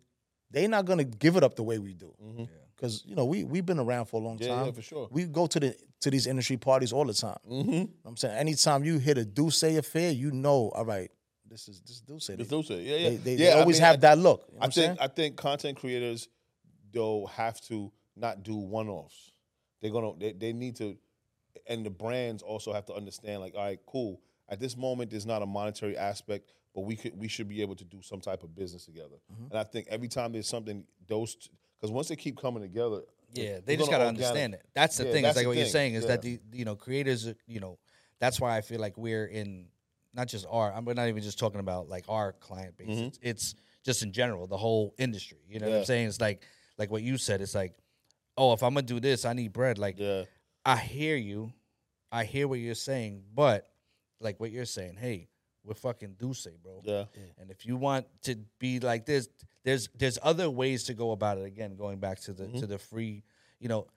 [0.52, 2.14] They're not gonna give it up the way we do.
[2.76, 4.66] Because you know, we we've been around for a long Yeah, time.
[4.68, 5.08] yeah, for sure.
[5.12, 7.38] We go to the to these industry parties all the time.
[7.50, 7.84] mm-hmm.
[8.08, 11.10] I'm saying anytime you hit a D'usse affair, you know, all right,
[11.50, 12.28] this is this is D'usse.
[12.28, 13.38] The They, D'usse, yeah, yeah, they, they, yeah.
[13.38, 14.46] they I always mean, have I- that look.
[14.52, 14.98] You know I think saying?
[15.00, 16.28] I think content creators
[16.92, 19.32] though have to not do one offs.
[19.82, 20.98] They're gonna they, they need to
[21.68, 24.22] and the brands also have to understand like, all right, cool.
[24.50, 27.76] At this moment there's not a monetary aspect, but we could we should be able
[27.76, 29.16] to do some type of business together.
[29.34, 29.52] Mm-hmm.
[29.52, 31.38] And I think every time there's something those
[31.80, 33.02] because once they keep coming together,
[33.34, 34.66] Yeah, they just gotta organic- understand it.
[34.74, 35.24] That's the Yeah, thing.
[35.24, 36.10] that's It's like what you're saying is Yeah.
[36.12, 37.78] that the you know creators, you know,
[38.20, 39.68] that's why I feel like we're in
[40.14, 40.72] not just our.
[40.74, 42.88] I'm not even just talking about like our client base.
[42.90, 45.40] It's, it's just in general the whole industry.
[45.50, 45.80] You know what Mm-hmm.
[45.80, 46.08] I'm saying?
[46.08, 46.44] It's like
[46.78, 47.42] like what you said.
[47.42, 47.74] It's like,
[48.38, 49.78] oh, if I'm gonna do this, I need bread.
[49.78, 50.24] Like Yeah.
[50.66, 51.52] I hear you,
[52.12, 53.68] I hear what you're saying, but
[54.22, 55.28] like what you're saying, hey,
[55.66, 56.80] we're fucking D'usse, bro.
[56.86, 57.06] Yeah.
[57.38, 59.28] And if you want to be like this,
[59.66, 61.44] there's there's other ways to go about it.
[61.46, 62.60] Again, going back to the Mm-hmm.
[62.60, 63.24] to the free,
[63.60, 63.88] you know,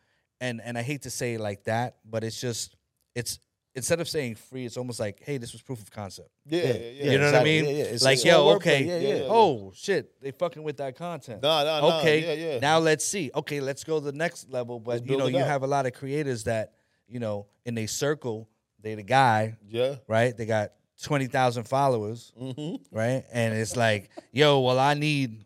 [0.41, 2.75] and and I hate to say it like that, but it's just
[3.15, 3.39] it's
[3.75, 6.31] instead of saying free, it's almost like, hey, this was proof of concept.
[6.47, 7.11] Yeah, yeah, yeah.
[7.13, 7.65] you know what I mean?
[7.67, 7.83] Yeah, yeah.
[7.85, 9.29] It's- like, it's yo, all okay, Yeah, yeah, yeah.
[9.29, 11.43] oh shit, they fucking with that content.
[11.43, 11.99] Nah, nah, nah.
[12.01, 12.59] okay, Yeah, yeah.
[12.61, 13.31] now let's see.
[13.35, 14.81] Okay, let's go to the next level.
[14.81, 15.47] But Let's you know, you out.
[15.47, 16.73] have a lot of creators that
[17.07, 18.49] you know in a circle,
[18.81, 19.97] they the guy, yeah.
[20.09, 20.37] right?
[20.37, 22.97] They got twenty thousand followers, Mm-hmm.
[22.97, 23.23] right?
[23.33, 25.45] And it's like, yo, well, I need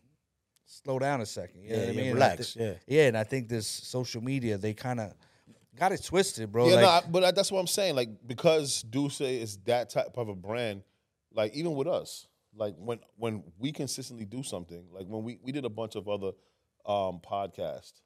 [0.84, 1.62] slow down a second.
[1.62, 1.98] You know Yeah, what I mean?
[2.00, 2.72] And I relax, thi- yeah.
[2.86, 3.06] yeah.
[3.08, 5.12] And I think this social media, they kind of
[5.76, 6.68] got it twisted, bro.
[6.68, 7.94] Yeah, like, no, I- but I- that's what I'm saying.
[7.96, 10.82] Like because D'usse is that type of a brand,
[11.32, 15.52] like even with us, like when when we consistently do something, like when we we
[15.52, 16.32] did a bunch of other
[16.84, 18.00] um podcasts,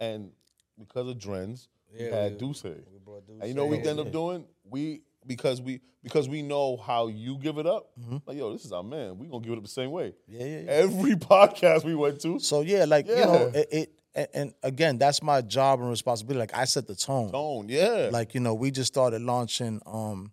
[0.00, 0.30] and
[0.78, 2.64] because of Drens, we Yeah, had we- D'usse.
[2.64, 4.44] we D'usse And you know what we end up doing?
[4.64, 7.90] We because we because we know how you give it up.
[8.00, 8.16] Mm-hmm.
[8.26, 9.18] Like yo, this is our man.
[9.18, 10.14] We gonna give it up the same way.
[10.26, 10.70] Yeah, yeah, yeah.
[10.70, 13.92] Every podcast we went to, So yeah, like you know, it, it
[14.34, 16.40] and, again, that's my job and responsibility.
[16.40, 17.30] Like I set the tone.
[17.30, 20.32] tone, yeah, Like you know, we just started launching um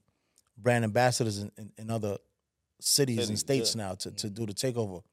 [0.57, 2.17] brand ambassadors in, in, in other
[2.79, 3.83] cities and states yeah.
[3.83, 5.03] now to, to do the takeover.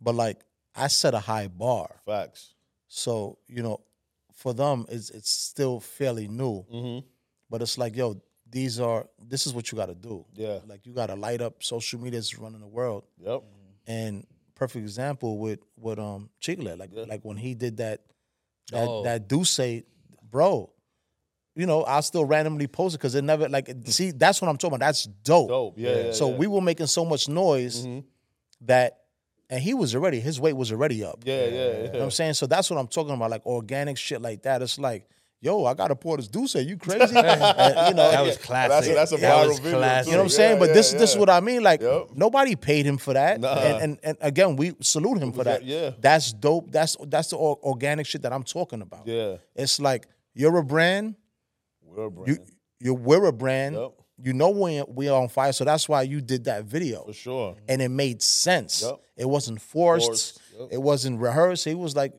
[0.00, 0.38] But like
[0.74, 2.00] I set a high bar.
[2.06, 2.54] facts.
[2.86, 3.80] So, you know,
[4.32, 6.64] for them it's it's still fairly new.
[6.72, 7.06] Mm-hmm.
[7.50, 8.20] But it's like, yo,
[8.50, 10.24] these are this is what you gotta do.
[10.34, 10.58] Yeah.
[10.66, 13.42] Like you gotta light up social media is running the world Yep.
[13.86, 16.78] and perfect example with with um Chiglet.
[16.78, 18.02] Like like when he did that
[18.72, 19.02] that Oh.
[19.04, 19.84] that do say,
[20.30, 20.70] bro.
[21.54, 24.12] You know, I still randomly post it because it never like see.
[24.12, 24.86] That's what I'm talking about.
[24.86, 25.48] That's dope.
[25.48, 25.74] Dope.
[25.78, 26.36] Yeah, yeah, so yeah.
[26.36, 28.04] we were making so much noise Mhm.
[28.62, 29.00] that,
[29.50, 31.24] and he was already his weight was already up.
[31.24, 32.02] Yeah, yeah, You know what yeah.
[32.04, 32.34] I'm saying?
[32.34, 34.62] So that's what I'm talking about, like organic shit like that.
[34.62, 35.08] It's like,
[35.40, 36.56] yo, I got to pour this D'usse.
[36.56, 37.14] You crazy?
[37.16, 38.92] And, you know, That was That's classic.
[38.92, 39.78] a, that's a That viral was video.
[39.78, 40.04] classic.
[40.04, 40.10] too.
[40.10, 40.52] you know what I'm saying?
[40.54, 41.62] Yeah, but this yeah, this is what I mean.
[41.62, 42.08] Like Yep.
[42.14, 43.54] nobody paid him for that, Nah.
[43.54, 45.64] and, and and again, we salute him for that.
[45.64, 45.90] Yeah.
[46.00, 46.70] that's dope.
[46.70, 49.06] That's that's the organic shit that I'm talking about.
[49.06, 49.36] Yeah.
[49.54, 51.14] it's like you're a brand.
[51.82, 52.28] We're a brand.
[52.28, 52.38] You
[52.80, 53.76] you we're a brand.
[53.76, 53.92] Yep.
[54.20, 57.12] You know we we are on fire, so that's why you did that video For
[57.12, 57.56] sure.
[57.68, 58.82] and it made sense.
[58.82, 59.00] Yep.
[59.16, 60.06] It wasn't forced.
[60.06, 60.68] Forced, yep.
[60.72, 61.64] It wasn't rehearsed.
[61.64, 62.12] He was like,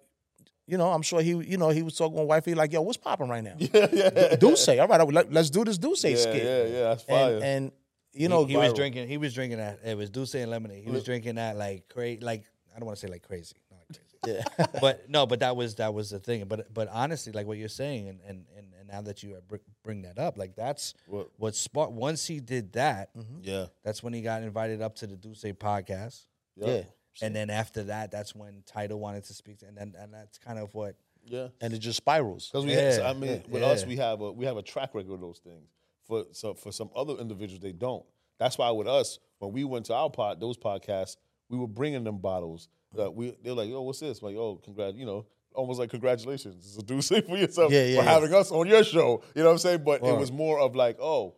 [0.69, 2.97] you know, I'm sure he, you know, he was talking with wifey like, yo, what's
[2.97, 3.55] popping right now?
[3.59, 4.35] Yeah, yeah.
[4.35, 6.43] Do say, all right, let, us do this do say Yeah, skit.
[6.43, 6.83] yeah, yeah.
[6.89, 7.35] That's fire.
[7.35, 7.71] And, and
[8.13, 9.07] you He- know, he, was drinking.
[9.07, 9.79] He was drinking that.
[9.83, 10.83] It was D'usse and lemonade.
[10.83, 12.21] He was drinking that like crazy.
[12.21, 12.43] Like
[12.75, 13.55] I don't want to say like crazy.
[13.71, 14.43] Not like crazy.
[14.59, 14.65] Yeah.
[14.81, 16.45] but no, but that was that was the thing.
[16.47, 19.37] But but honestly, like what you're saying, and and and, and now that you
[19.83, 21.93] bring that up, like that's What- what sparked.
[21.93, 23.09] Once he did that,
[23.41, 23.67] yeah.
[23.83, 26.25] that's when he got invited up to the D'usse podcast.
[26.57, 26.81] yeah.
[27.21, 30.37] And then after that, that's when Title wanted to speak, to, and then and that's
[30.37, 30.95] kind of what.
[31.25, 31.47] Yeah.
[31.61, 32.49] And it just spirals.
[32.49, 33.67] Because we, Yeah, have, I mean, yeah, with yeah.
[33.69, 35.69] us, we have a we have a track record of those things.
[36.07, 38.05] For so for some other individuals, they don't.
[38.39, 41.17] That's why with us, when we went to our pod, those podcasts,
[41.49, 42.67] we were bringing them bottles.
[42.95, 45.91] That we they're like, "Yo, what's this?" I'm like, "Oh, congrats!" You know, almost like
[45.91, 46.55] congratulations.
[46.65, 48.11] It's a do say for yourself Yeah, yeah, for yeah.
[48.13, 49.21] having us on your show.
[49.35, 49.83] You know what I'm saying?
[49.83, 51.35] But it was more of like, "Oh,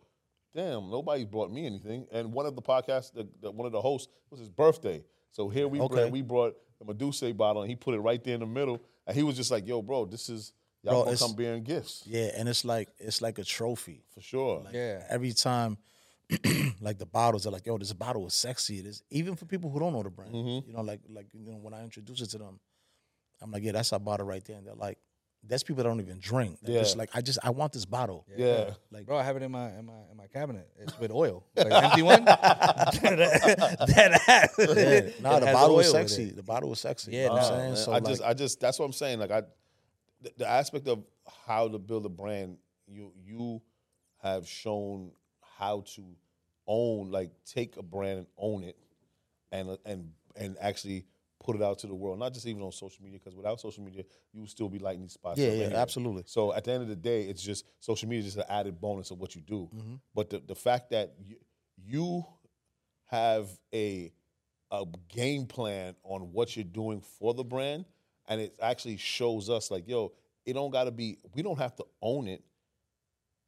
[0.54, 3.80] damn, nobody brought me anything." And one of the podcasts, the, the, one of the
[3.82, 5.04] hosts, was his birthday.
[5.32, 5.94] So here we Okay.
[5.94, 8.80] brought, we brought a Medusa bottle, and he put it right there in the middle,
[9.06, 10.52] and he was just like, "Yo, bro, this is."
[10.84, 14.02] Y'all Bro, gonna come bearing gifts Yeah, and it's like it's like a trophy.
[14.12, 14.66] for sure.
[14.72, 15.04] Yeah.
[15.08, 15.78] Every time,
[16.80, 18.80] like the bottles are like, yo, this bottle is sexy.
[18.80, 20.34] It is even for people who don't know the brand.
[20.34, 20.68] Mm-hmm.
[20.68, 22.58] You know, like like you know when I introduce it to them,
[23.40, 24.56] I'm like, yeah, that's our bottle right there.
[24.56, 24.98] And they're like,
[25.44, 26.58] that's people that don't even drink.
[26.62, 27.00] They're just Yeah.
[27.00, 28.24] like, I just I want this bottle.
[28.36, 28.74] Yeah.
[28.90, 30.68] Like Bro, I have it in my in my in my cabinet.
[30.78, 32.24] It's with oil, like empty one.
[32.24, 34.50] that has.
[34.76, 36.30] Yeah, nah, the bottle was sexy.
[36.30, 37.12] The bottle was sexy.
[37.12, 37.68] Yeah, you know what nah, I'm saying?
[37.72, 39.18] Man, So I like, just, I just, that's what I'm saying.
[39.18, 39.42] Like, I,
[40.20, 41.02] the, the aspect of
[41.46, 43.62] how to build a brand, you, you
[44.22, 45.10] have shown
[45.58, 46.04] how to
[46.66, 48.76] own, like, take a brand and own it,
[49.50, 51.04] and and and actually
[51.42, 52.18] put it out to the world.
[52.18, 55.02] Not just even on social media, because without social media, you would still be lighting
[55.02, 55.38] these spots.
[55.38, 55.80] Yeah, yeah, anyway.
[55.80, 56.22] absolutely.
[56.26, 58.80] So at the end of the day, it's just social media is just an added
[58.80, 59.68] bonus of what you do.
[59.74, 59.94] Mm-hmm.
[60.14, 61.36] But the, the fact that you,
[61.76, 62.26] you
[63.06, 64.12] have a
[64.70, 67.84] a game plan on what you're doing for the brand,
[68.26, 70.12] and it actually shows us like, yo,
[70.46, 71.18] it don't got to be.
[71.34, 72.42] We don't have to own it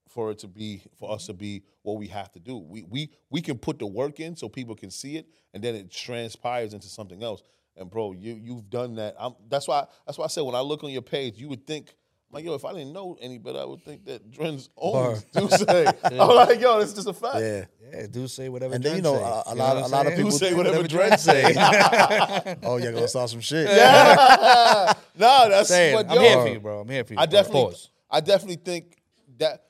[0.09, 2.59] for it to be for us to be what we have to do.
[2.59, 5.75] We we we can put the work in so people can see it, and then
[5.75, 7.43] it transpires into something else.
[7.77, 9.15] And bro, you you've done that.
[9.19, 11.67] I'm, that's why that's why I said when I look on your page, you would
[11.67, 11.95] think.
[12.31, 15.63] Like yo, if I didn't know any better, I would think that Dren's owns D'usse.
[16.05, 17.37] I'm like, yo, this is just a fact.
[17.39, 17.65] yeah.
[17.93, 18.75] Yeah, do say whatever.
[18.75, 19.23] And then, you know, say.
[19.23, 21.09] a- a You lot- what a I'm lot of people D'usse say Whatever whatever Dren
[21.11, 22.57] Dren say.
[22.65, 23.69] Oh, you're gonna start some shit.
[23.69, 26.81] Yeah, no, that's Saying, what I'm yo, here for you, bro.
[26.81, 27.19] I'm here for you.
[27.21, 27.91] I definitely, Pause.
[28.11, 28.97] I definitely think
[29.39, 29.61] that.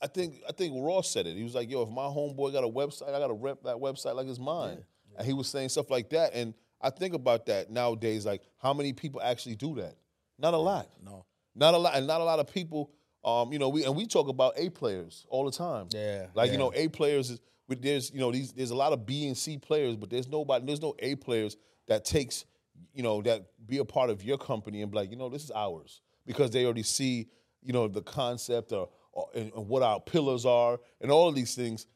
[0.00, 1.36] I think I think Ross said it.
[1.36, 3.76] He was like, "Yo, if my homeboy got a website, I got to rep that
[3.76, 4.84] website like it's mine."
[5.16, 6.32] And he was saying stuff like that.
[6.34, 8.26] And I think about that nowadays.
[8.26, 9.94] Like, how many people actually do that?
[10.38, 10.88] Not a lot.
[11.04, 11.24] No.
[11.54, 12.90] Not a lot, and not a lot of people.
[13.24, 15.88] Um, you know, we and we talk about A players all the time.
[15.90, 17.40] Yeah, like you know, A players is.
[17.68, 20.66] There's you know these there's a lot of B and C players, but there's nobody
[20.66, 21.56] there's no A players
[21.86, 22.44] that takes
[22.92, 25.44] you know that be a part of your company and be like you know this
[25.44, 27.28] is ours because they already see
[27.62, 31.34] you know the concept or, or and, and what our pillars are and all of
[31.34, 31.86] these things.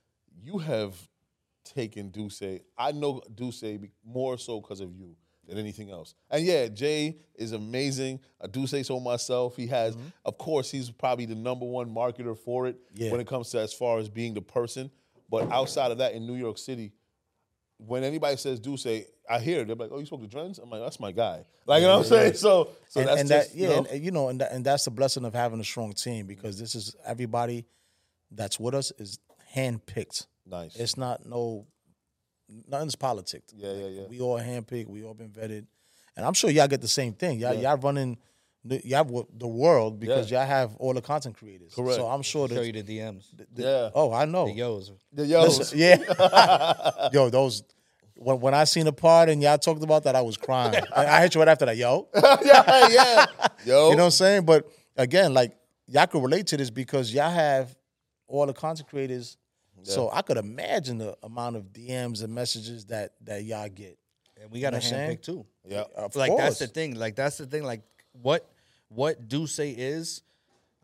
[0.43, 0.95] You have
[1.67, 2.61] taken D'usse.
[2.79, 6.15] I know D'usse more so because of you than anything else.
[6.31, 8.21] And yeah, Jay is amazing.
[8.41, 9.57] I do say so myself.
[9.57, 10.09] He has, mm-hmm.
[10.25, 13.13] of course, he's probably the number one marketer for it Yeah.
[13.13, 14.91] when it comes to as far as being the person.
[15.31, 16.93] But outside of that, in New York City,
[17.79, 19.67] when anybody says D'usse, I hear it.
[19.67, 21.99] They're like, "Oh, you spoke to Drens?" I'm like, "That's my guy." Like you know
[21.99, 22.35] what I'm saying?
[22.35, 23.87] So, so and, that's and just that you yeah, know?
[23.91, 26.59] and, you know, and that, and that's the blessing of having a strong team because
[26.59, 27.67] this is everybody
[28.31, 29.19] that's with us is
[29.55, 30.27] handpicked.
[30.47, 30.77] Nice.
[30.77, 31.67] It's not no
[32.69, 33.53] nothing's politics.
[33.57, 34.03] Yeah, yeah, yeah.
[34.09, 34.87] We all handpicked.
[34.89, 35.67] We all been vetted,
[36.17, 37.39] and I'm sure y'all get the same thing.
[37.39, 38.19] Y'all y'all running.
[38.65, 41.73] the- Y'all the world because y'all have all the content creators.
[41.75, 41.97] Correct.
[41.97, 42.67] So I'm sure Show that.
[42.67, 43.91] you the DMs, yeah.
[43.95, 44.47] Oh, I know.
[44.47, 44.91] the yos.
[45.13, 47.09] The yo, Listen, yeah.
[47.13, 47.63] yo, those
[48.17, 50.75] when when I seen the part and y'all talked about that, I was crying.
[50.95, 52.09] I, I hit you right after that, yo.
[52.15, 53.27] yeah, yeah.
[53.65, 54.45] Yo, You know what I'm saying?
[54.45, 57.77] But again, like y'all could relate to this because y'all have
[58.27, 59.37] all the content creators.
[59.93, 63.99] So I could imagine the amount of DMs and messages that that y'all get.
[64.41, 65.47] and we got know a handpick too.
[65.65, 65.85] Yeah.
[65.95, 66.95] Of like that's the thing.
[66.95, 67.65] Like that's the thing.
[67.65, 67.83] Like
[68.13, 68.49] what
[68.89, 70.23] what do say is,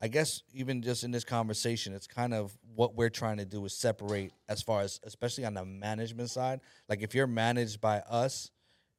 [0.01, 3.65] I guess even just in this conversation, it's kind of what we're trying to do
[3.65, 6.61] is separate as far as especially on the management side.
[6.89, 8.51] Like if you're managed by us,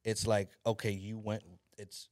[0.04, 1.44] it's like okay, you went.
[1.78, 2.10] It's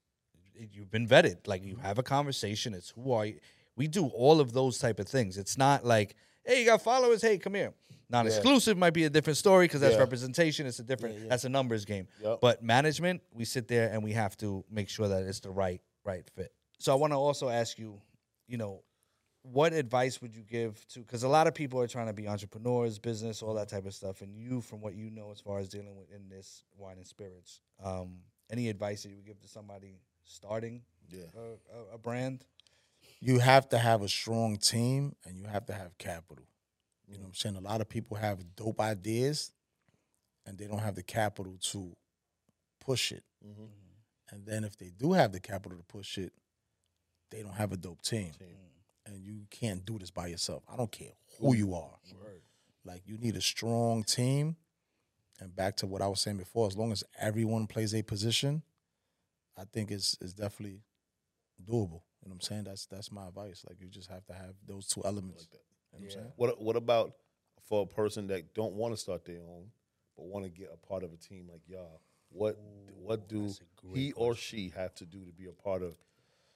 [0.56, 1.48] you've been vetted.
[1.48, 2.74] Like you have a conversation.
[2.74, 3.40] It's who are you?
[3.76, 5.38] We do all of those type of things.
[5.38, 6.16] It's not like
[6.46, 7.22] hey, you got followers.
[7.22, 7.74] Hey, come here.
[8.10, 10.00] Non-exclusive might be a different story because that's Yeah.
[10.02, 10.66] representation.
[10.68, 11.30] It's a different.
[11.30, 12.08] That's a numbers game.
[12.22, 12.40] Yep.
[12.42, 15.82] But management, we sit there and we have to make sure that it's the right
[16.04, 16.52] right fit.
[16.80, 18.02] So I want to also ask you,
[18.48, 18.84] you know,
[19.44, 21.00] what advice would you give to?
[21.00, 23.94] Because a lot of people are trying to be entrepreneurs, business, all that type of
[23.94, 24.22] stuff.
[24.22, 27.08] And you, from what you know as far as dealing with in this wine and
[27.08, 28.18] spirits, um,
[28.52, 31.24] any advice that you would give to somebody starting Yeah.
[31.38, 31.42] a,
[31.78, 32.46] a, a brand?
[33.22, 36.46] You have to have a strong team and you have to have capital.
[37.08, 37.56] You know what I'm saying?
[37.56, 39.52] A lot of people have dope ideas
[40.46, 41.96] and they don't have the capital to
[42.80, 43.24] push it.
[43.46, 43.66] Mm-hmm.
[44.32, 46.34] And then if they do have the capital to push it,
[47.30, 48.32] they don't have a dope team.
[49.06, 50.64] And you can't do this by yourself.
[50.72, 52.00] I don't care who you are.
[52.84, 54.56] Like you need a strong team.
[55.40, 58.62] And back to what I was saying before, as long as everyone plays a position,
[59.58, 60.82] I think it's it's definitely
[61.68, 62.02] doable.
[62.24, 62.64] You know what I'm saying?
[62.66, 63.64] That's that's my advice.
[63.68, 65.48] Like you just have to have those two elements.
[65.52, 65.62] You know
[65.92, 66.32] what I'm saying?
[66.36, 67.14] What What about
[67.68, 69.72] for a person that don't want to start their own,
[70.16, 72.02] but want to get a part of a team like y'all?
[72.30, 72.60] What
[73.02, 73.52] What do
[73.94, 75.96] he or she have to do to be a part of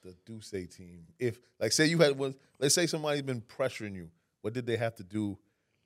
[0.03, 1.07] the D'usse team?
[1.20, 4.09] If, like, say you had was, let's say somebody's been pressuring you,
[4.41, 5.38] what did they have to do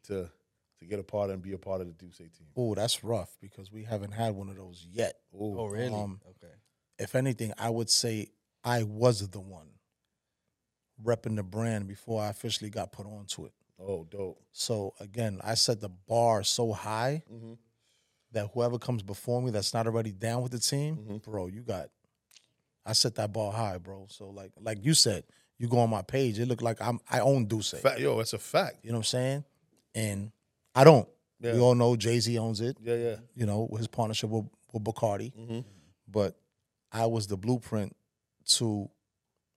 [0.07, 0.29] to
[0.79, 2.47] to get a part and be a part of the D'usse team?
[2.55, 5.15] Oh, that's rough because we haven't had one of those yet.
[5.37, 5.93] Oh, really?
[5.93, 6.53] Um, okay.
[6.97, 8.29] If anything, I would say
[8.63, 9.67] I was the one
[11.03, 13.53] repping the brand before I officially got put onto it.
[13.81, 14.41] Oh, dope.
[14.51, 17.53] So again, I set the bar so high Mm-hmm.
[18.33, 21.31] that whoever comes before me that's not already down with the team, Mm-hmm.
[21.31, 21.89] bro, you got.
[22.85, 24.07] I set that bar high, bro.
[24.09, 25.23] So like like you said,
[25.57, 27.79] you go on my page, it looked like I'm I own D'usse.
[27.79, 28.77] Fact, yo, that's a fact.
[28.83, 29.43] You know what I'm saying?
[29.95, 30.31] And
[30.75, 31.07] I don't.
[31.39, 31.53] Yeah.
[31.53, 32.77] We all know Jay Z owns it.
[32.81, 33.15] Yeah, yeah.
[33.35, 35.33] You know, with his partnership with, with Bacardi.
[35.33, 35.59] Mm-hmm.
[36.09, 36.35] But
[36.91, 37.95] I was the blueprint
[38.57, 38.89] to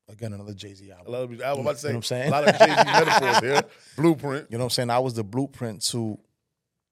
[0.09, 1.13] again another Jay Z album.
[1.13, 2.29] lot of, I was about to say, You know what I'm saying?
[2.29, 3.63] a lot of Jay Z metaphors here.
[3.97, 4.47] Blueprint.
[4.51, 4.91] You know what I'm saying?
[4.91, 6.19] I was the blueprint to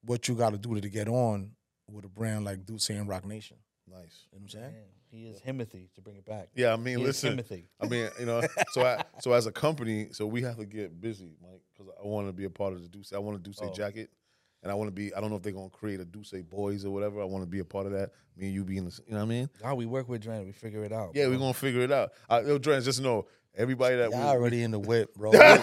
[0.05, 1.53] what you got to do to get on
[1.91, 3.57] with a brand like D'usse and Roc Nation.
[3.91, 4.27] Nice.
[4.33, 4.73] You know what I'm saying?
[4.73, 6.49] Man, he is Himothy to bring it back.
[6.55, 7.31] Yeah, I mean, He listen.
[7.31, 7.69] Timothy.
[7.81, 8.43] I mean, you know,
[8.73, 12.07] so I, so as a company, so we have to get busy, Mike, because I
[12.07, 13.13] want to be a part of the D'usse.
[13.13, 13.73] I want a D'usse Oh.
[13.75, 14.11] jacket,
[14.63, 15.15] and I want to be.
[15.15, 17.21] I don't know if they're gonna create a D'usse boys or whatever.
[17.21, 18.11] I want to be a part of that.
[18.37, 19.51] Me and you being, the, you know what I mean?
[19.63, 21.11] How we work with Dren, we figure it out.
[21.15, 22.13] Yeah, we're gonna figure it out.
[22.29, 24.27] Uh, yo, Drens, just know everybody that Y'all we.
[24.27, 25.33] already in the whip, bro.
[25.35, 25.61] You know I'm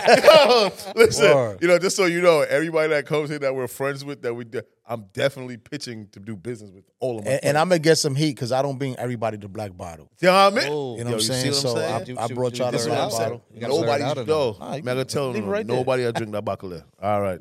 [0.00, 0.22] saying?
[0.24, 1.58] Yo, listen, Word.
[1.60, 4.32] you know, just so you know, everybody that comes here that we're friends with, that
[4.32, 7.34] we, de- I'm definitely pitching to do business with all of them.
[7.34, 10.08] and, and I'm gonna get some heat because I don't bring everybody to Black Bottle.
[10.20, 10.68] you know what I mean?
[10.72, 10.96] Oh.
[10.96, 11.46] You know Yo, what I'm you saying?
[11.46, 11.94] what I'm so saying?
[11.94, 13.18] I, Do- I brought do y'all this to one Black out.
[13.18, 13.44] Bottle.
[13.52, 14.66] You gotta blur it Nobody, out or yo, no?
[14.66, 15.76] Nah, you man, I tell them right there.
[15.76, 16.84] nobody I drink that Bacala.
[17.02, 17.40] All right,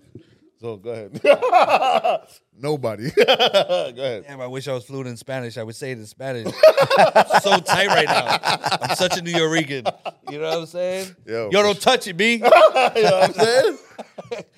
[0.60, 1.22] so go ahead.
[2.57, 4.26] nobody, go ahead.
[4.28, 5.57] Damn, I wish I was fluent in Spanish.
[5.57, 6.45] I would say it in Spanish.
[7.41, 8.38] so tight right now.
[8.82, 9.91] I'm such a New Yorican.
[10.30, 11.16] You know what I'm saying?
[11.26, 12.34] Yo, Yo, don't touch it, B.
[12.36, 13.78] you know what I'm saying?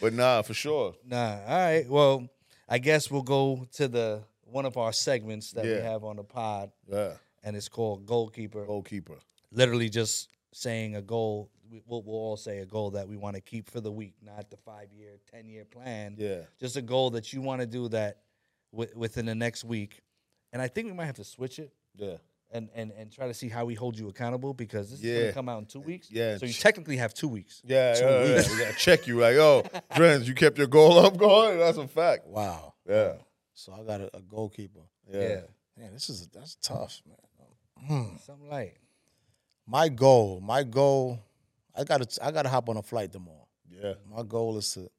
[0.01, 0.95] But nah, for sure.
[1.05, 1.39] Nah.
[1.47, 1.85] All right.
[1.89, 2.27] Well,
[2.67, 6.23] I guess we'll go to the one of our segments that we have on the
[6.23, 8.65] pod, Yeah, and it's called Goalkeeper.
[8.65, 9.17] goalkeeper.
[9.51, 11.49] Literally just saying a goal.
[11.71, 14.15] We- We'll, we'll all say a goal that we want to keep for the week,
[14.21, 16.15] not the five year, 10 year plan.
[16.17, 18.17] Yeah, Just a goal that you want to do that
[18.73, 20.01] wi- within the next week.
[20.53, 22.17] And I think we might have to switch it yeah.
[22.51, 25.31] and, and, and try to see how we hold you accountable because this is gonna
[25.33, 26.09] come out in two weeks.
[26.11, 26.37] Yeah.
[26.37, 27.61] So you technically have two weeks.
[27.65, 29.63] Yeah, yeah, yeah, We gotta check you like, oh,
[29.95, 31.57] Drens, you kept your goal up going.
[31.57, 32.27] That's a fact.
[32.27, 32.73] Wow.
[32.87, 33.13] Yeah,
[33.53, 34.81] So I got a, a goalkeeper.
[35.11, 35.21] yeah.
[35.21, 35.41] Yeah.
[35.77, 37.17] Man, this is that's tough, man.
[37.89, 38.19] Mm.
[38.25, 38.77] Something like.
[39.65, 41.23] My goal, my goal,
[41.75, 43.47] I gotta I gotta hop on a flight tomorrow.
[43.69, 43.93] Yeah.
[44.09, 44.89] My goal is to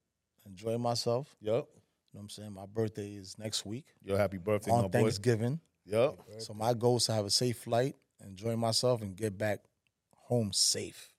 [0.46, 1.34] enjoy myself.
[1.40, 1.54] Yup.
[1.54, 1.66] You know
[2.12, 2.52] what I'm saying?
[2.52, 5.00] My birthday is next week Yo, happy birthday, my on boy.
[5.00, 5.60] Thanksgiving.
[5.84, 6.18] Yup.
[6.38, 9.60] So my goal is to have a safe flight, enjoy myself, and get back
[10.14, 11.12] home safe.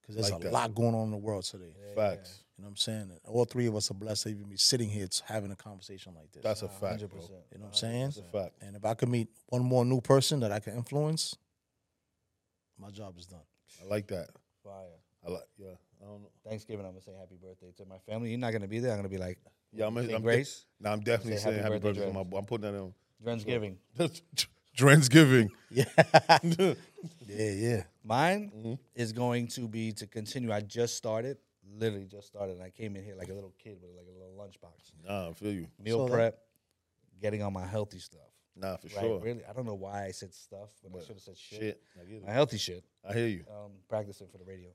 [0.00, 0.52] Because there's Like a that.
[0.52, 1.72] lot going on in the world today.
[1.94, 2.40] Facts.
[2.58, 3.00] You know what I'm saying?
[3.02, 5.56] And all three of us are blessed to even be sitting here t- having a
[5.56, 6.42] conversation like this.
[6.42, 7.10] That's a fact, 100%.
[7.10, 7.20] bro.
[7.20, 8.04] you know what I'm saying?
[8.06, 8.54] That's a fact.
[8.60, 11.36] And if I could meet one more new person that I can influence,
[12.78, 13.40] my job is done.
[13.80, 14.28] I like that.
[14.64, 14.98] Fire.
[15.26, 15.42] I like.
[15.58, 15.68] Yeah.
[16.00, 16.30] I don't know.
[16.48, 18.30] Thanksgiving, I'm gonna say happy birthday to my family.
[18.30, 18.90] You're not gonna be there.
[18.92, 19.38] I'm gonna be like,
[19.72, 19.94] Yeah, I'm.
[20.06, 22.44] say I'm Grace, Now I'm definitely Say saying happy happy birthday, birthday, to my I'm
[22.44, 22.94] putting that in.
[23.24, 23.76] Friendsgiving.
[24.76, 25.50] Drensgiving.
[25.70, 25.84] Yeah.
[27.26, 27.82] yeah, yeah.
[28.04, 28.74] Mine Mm-hmm.
[28.94, 30.52] is going to be to continue.
[30.52, 31.38] I just started,
[31.78, 32.56] literally just started.
[32.56, 34.92] And I came in here like a little kid with like a little lunchbox.
[35.06, 35.68] Nah, I feel you.
[35.82, 36.38] Meal So that- prep,
[37.20, 38.20] getting on my healthy stuff.
[38.56, 39.00] Nah, for Right?
[39.00, 39.20] sure.
[39.20, 41.58] Really, I don't know why I said stuff when I should have said shit.
[41.60, 42.26] Shit, I.
[42.26, 42.84] My healthy shit.
[43.08, 43.44] I hear you.
[43.50, 44.68] Um, practicing for the radio.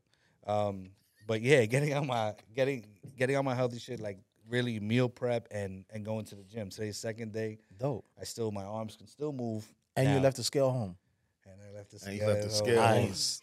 [0.46, 0.90] Um,
[1.28, 2.86] but yeah, getting on my getting
[3.18, 4.18] getting on my healthy shit, like
[4.50, 6.70] really meal prep and and going to the gym.
[6.70, 7.60] Today's second day.
[7.78, 8.06] Dope.
[8.20, 9.66] I still my arms can still move.
[9.96, 10.96] And you left the scale home.
[11.46, 12.34] and I left the And you scale.
[12.34, 12.94] left the scale home.
[12.94, 13.06] home.
[13.08, 13.42] Nice.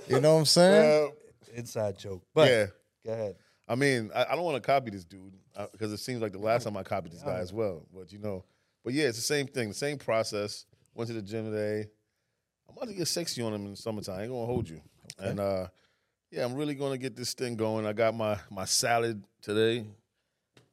[0.08, 1.08] you know what I'm saying?
[1.08, 1.10] Uh,
[1.54, 2.22] Inside joke.
[2.34, 2.66] But yeah.
[3.04, 3.36] go ahead.
[3.70, 5.32] I mean, I, I don't want to copy this dude
[5.72, 7.86] because it seems like the last time I copied this guy as well.
[7.94, 8.44] But you know,
[8.84, 10.66] but yeah, it's the same thing, the same process.
[10.94, 11.88] Went to the gym today.
[12.68, 14.18] I'm about to get sexy on him in the summertime.
[14.18, 14.80] I ain't gonna hold you.
[15.20, 15.68] And uh,
[16.32, 17.86] yeah, I'm really gonna get this thing going.
[17.86, 19.86] I got my my salad today,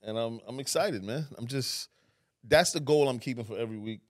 [0.02, 1.28] and I'm I'm excited, man.
[1.38, 1.90] I'm just
[2.44, 4.02] that's the goal I'm keeping for every week.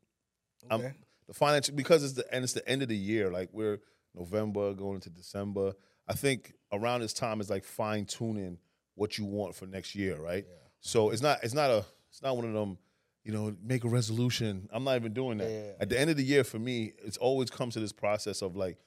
[0.71, 0.93] I'm- Okay.
[1.27, 3.29] the financial because it's the and it's the end of the year.
[3.29, 3.79] Like we're
[4.15, 5.73] November going into December.
[6.07, 8.57] I think around this time is like fine tuning
[8.97, 10.45] what you want for next year, right?
[10.81, 12.77] So it's not it's not a it's not one of them,
[13.23, 14.67] you know, make a resolution.
[14.73, 15.49] I'm not even doing that.
[15.49, 17.91] Yeah, yeah, At the end of the year, for me, it's always comes to this
[17.91, 18.77] process of like,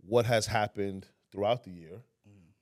[0.00, 2.00] what has happened throughout the year?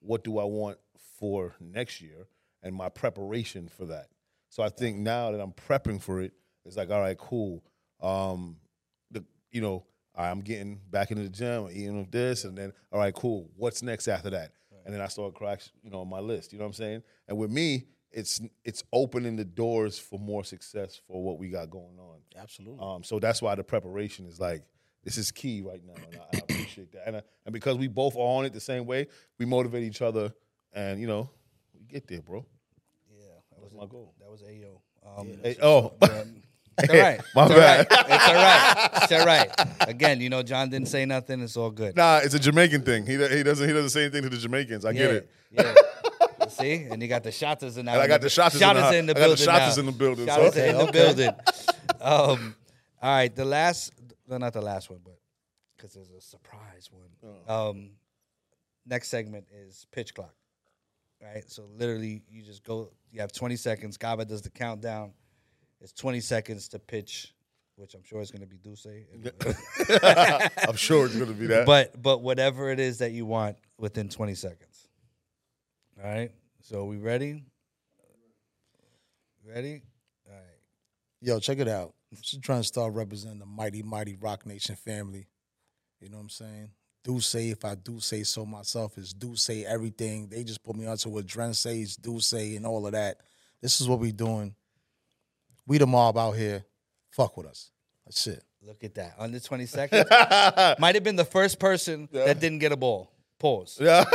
[0.00, 0.78] What do I want
[1.18, 2.28] for next year?
[2.62, 4.08] And my preparation for that.
[4.48, 6.32] So I think now that I'm prepping for it,
[6.64, 7.62] it's like, all right, cool.
[8.00, 8.56] Um,
[9.10, 9.84] the you know,
[10.14, 13.50] I'm getting back into the gym, eating with this, and then all right, cool.
[13.56, 14.52] What's next after that?
[14.86, 16.52] And then I start cracks, you know, on my list.
[16.52, 17.02] You know what I'm saying?
[17.28, 21.68] And with me, it's it's opening the doors for more success for what we got
[21.70, 22.20] going on.
[22.36, 22.78] Absolutely.
[22.80, 24.62] Um, so that's why the preparation is like
[25.02, 27.02] this is key right now, and I, I appreciate that.
[27.06, 29.08] And I, and because we both are on it the same way,
[29.38, 30.32] we motivate each other,
[30.72, 31.30] and you know,
[31.74, 32.46] we get there, bro.
[33.12, 34.14] Yeah, that was my goal.
[34.20, 34.80] That was Ayo.
[35.04, 35.92] Um, Hey, oh,
[36.78, 37.20] it's all right.
[37.34, 37.86] My it's bad.
[37.90, 38.06] All right.
[38.10, 38.90] It's all right.
[39.02, 39.78] It's all right.
[39.88, 41.40] Again, you know, John didn't say nothing.
[41.40, 41.96] It's all good.
[41.96, 43.06] nah, it's a Jamaican thing.
[43.06, 44.84] He he doesn't he doesn't say anything to the Jamaicans.
[44.84, 45.30] I yeah, get it.
[45.50, 45.74] Yeah.
[46.48, 47.94] See, and you got the shotters in now.
[47.94, 49.46] And I got the shotters in the in the I got the building.
[49.46, 49.80] now.
[49.80, 50.92] in the building, Shotters Okay, in the okay.
[50.92, 51.30] building.
[52.00, 52.54] Um,
[53.02, 53.92] all right, the last,
[54.28, 55.18] no, not the last one, but
[55.76, 57.34] because there's a surprise one.
[57.48, 57.70] Oh.
[57.70, 57.90] Um,
[58.86, 60.34] next segment is pitch clock.
[61.22, 62.90] Right, so literally, you just go.
[63.10, 63.96] You have 20 seconds.
[63.98, 65.12] Caba does the countdown.
[65.80, 67.34] It's 20 seconds to pitch,
[67.76, 68.86] which I'm sure is going to be D'usse.
[70.68, 71.66] I'm sure it's gonna be that.
[71.66, 74.88] but but whatever it is that you want within 20 seconds.
[76.02, 76.30] All right.
[76.62, 77.42] So we ready?
[79.46, 79.82] Ready?
[80.28, 80.42] All right.
[81.20, 81.94] Yo, check it out.
[82.10, 85.28] I'm just trying to start representing the mighty, mighty Roc Nation family.
[86.00, 86.70] You know what I'm saying?
[87.04, 90.28] Do say if I do say so myself is do say everything.
[90.28, 93.20] They just put me onto what Dren says, do say, and all of that.
[93.62, 94.54] This is what we doing.
[95.66, 96.64] We the mob out here.
[97.10, 97.70] Fuck with us.
[98.04, 98.42] That's it.
[98.62, 99.14] Look at that.
[99.18, 100.04] Under 20 seconds.
[100.78, 103.10] Might have been the first person that didn't get a ball.
[103.38, 103.76] Pause.
[103.78, 104.06] Because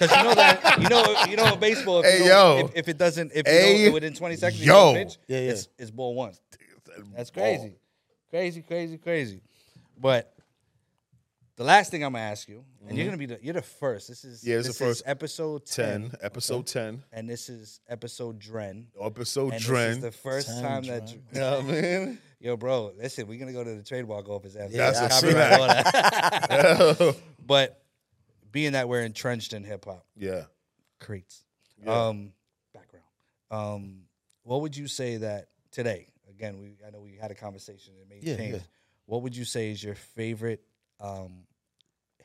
[0.00, 2.00] you know that you know you know baseball.
[2.00, 2.58] If, Hey, you yo.
[2.66, 4.92] if, if it doesn't if you Hey, don't, within 20 seconds yo.
[4.92, 5.50] pitch, Yeah, yeah.
[5.52, 6.34] It's, it's ball one.
[7.16, 7.72] That's crazy.
[8.30, 9.40] Crazy, crazy, crazy.
[9.98, 10.32] But
[11.60, 14.08] the last thing I'm gonna ask you, and you're gonna be the you're the first.
[14.08, 14.48] This is Mm-hmm.
[14.50, 15.00] Yeah, it's this the first.
[15.00, 18.86] is episode 10, ten, episode ten, and this is episode Dren.
[18.98, 19.88] episode And Dren.
[19.88, 22.18] this is the first 10 time that you know what I mean?
[22.40, 25.00] yo, bro, listen, we're gonna go to the trademark office after Yeah, this.
[25.00, 26.80] I see Copyright that.
[26.80, 27.16] all that.
[27.46, 27.82] but
[28.50, 30.44] being that we're entrenched in hip hop, yeah.
[30.98, 31.44] creates.
[31.84, 32.06] Yeah.
[32.06, 32.32] Um,
[32.72, 33.04] background.
[33.50, 34.00] Um,
[34.44, 36.06] what would you say that today?
[36.30, 38.54] Again, we I know we had a conversation and made Yeah, change.
[38.54, 38.60] yeah.
[39.04, 40.64] What would you say is your favorite
[41.00, 41.44] um,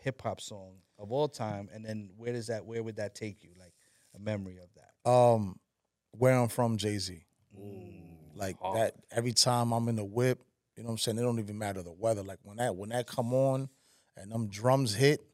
[0.06, 1.68] hip hop song of all time?
[1.74, 2.66] And then where does that?
[2.66, 3.50] Where would that take you?
[3.60, 3.74] Like
[4.16, 5.10] a memory of that.
[5.10, 5.60] Um,
[6.12, 7.26] where I'm from, Jay Z.
[8.36, 8.78] Like hard.
[8.78, 8.96] that.
[9.12, 10.42] Every time I'm in the whip,
[10.78, 11.18] you know what I'm saying.
[11.18, 12.22] It don't even matter the weather.
[12.22, 13.70] Like when that when that come on,
[14.16, 15.26] and them drums hit,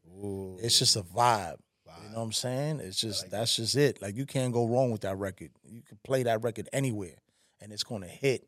[0.60, 1.58] it's just a vibe.
[2.04, 2.80] You know what I'm saying?
[2.80, 4.02] It's just that's just it.
[4.02, 5.52] Like you can't go wrong with that record.
[5.64, 7.18] You can play that record anywhere,
[7.60, 8.48] and it's gonna hit.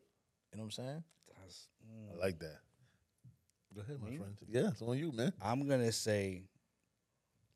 [0.52, 1.04] You know what I'm saying?
[2.14, 2.58] I like that.
[3.74, 4.36] Go ahead, my friend.
[4.48, 5.32] Yeah, it's on you, man.
[5.42, 6.42] I'm gonna say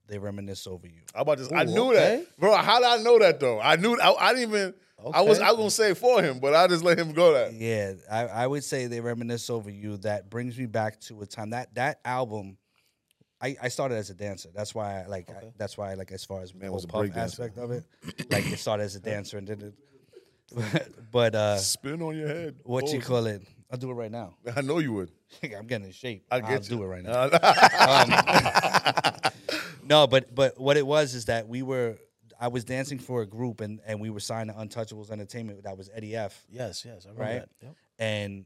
[0.08, 1.02] they reminisce over you.
[1.14, 1.50] How about this?
[1.52, 2.16] I Ooh, knew okay.
[2.24, 2.56] that, bro.
[2.56, 3.60] How did I know that though?
[3.60, 3.96] I knew.
[4.00, 4.74] I, I didn't even.
[5.14, 5.38] I was.
[5.38, 7.32] I was gonna say it for him, but I just let him go.
[7.34, 7.52] That.
[7.52, 9.96] Yeah, I, I would say they reminisce over you.
[9.98, 12.56] That brings me back to a time that that album.
[13.40, 14.48] I, I started as a dancer.
[14.52, 15.30] That's why I like.
[15.30, 17.14] I, that's why I like as far as the Man whole was a puff break
[17.14, 17.44] dancer.
[17.44, 17.84] aspect of it.
[18.32, 19.74] like it started as a dancer and then it.
[21.12, 22.56] But, uh, Spin on your head.
[22.64, 23.42] what you call it?
[23.70, 24.34] I'll do it right now.
[24.56, 25.10] I know you would.
[25.42, 26.24] I'm getting in shape.
[26.30, 26.76] I will get you.
[26.76, 27.12] do it right now.
[27.12, 29.30] Uh,
[29.84, 31.96] No, but but what it was is that we were.
[32.40, 35.62] I was dancing for a group and and we were signed to Untouchables Entertainment.
[35.64, 36.44] That was Eddie F.
[36.50, 37.04] Yes, yes.
[37.06, 37.40] I remember Right?
[37.40, 37.48] that.
[37.62, 37.74] Yep.
[37.98, 38.44] and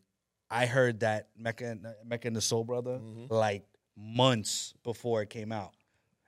[0.50, 3.32] I heard that Mecca and, Mecca and the Soul Brother Mm-hmm.
[3.34, 3.64] like
[3.96, 5.72] months before it came out,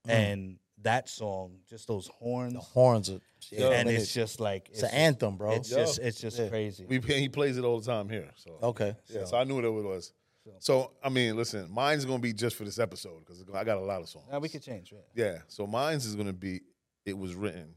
[0.06, 3.20] and that song, just those horns, The horns are,
[3.52, 5.52] yeah, and it's just like it's an anthem, bro.
[5.52, 6.48] It's just it's just Yeah.
[6.48, 6.84] crazy.
[6.86, 8.30] We he plays it all the time here.
[8.36, 8.96] So okay.
[9.08, 10.12] yeah, so I knew what it was.
[10.58, 13.80] So I mean, listen, mine's gonna be just for this episode because I got a
[13.80, 14.26] lot of songs.
[14.30, 14.92] now we could change.
[14.92, 15.02] Right?
[15.14, 16.60] Yeah, so mine's is gonna be.
[17.06, 17.74] It was written,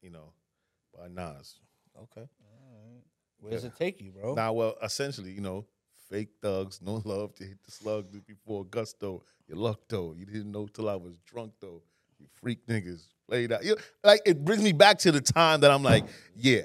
[0.00, 0.32] you know,
[0.96, 1.58] by Nas.
[2.02, 2.26] Okay.
[3.40, 4.34] Where does it take you, bro?
[4.34, 5.66] Now, well, essentially, you know,
[6.08, 9.22] fake thugs, no love to hit the slug before gusto.
[9.48, 10.14] You luck though.
[10.16, 11.82] You didn't know till I was drunk though.
[12.18, 13.64] You freak niggas played out.
[13.64, 16.04] You like it brings me back to the time that I'm like,
[16.36, 16.62] yeah,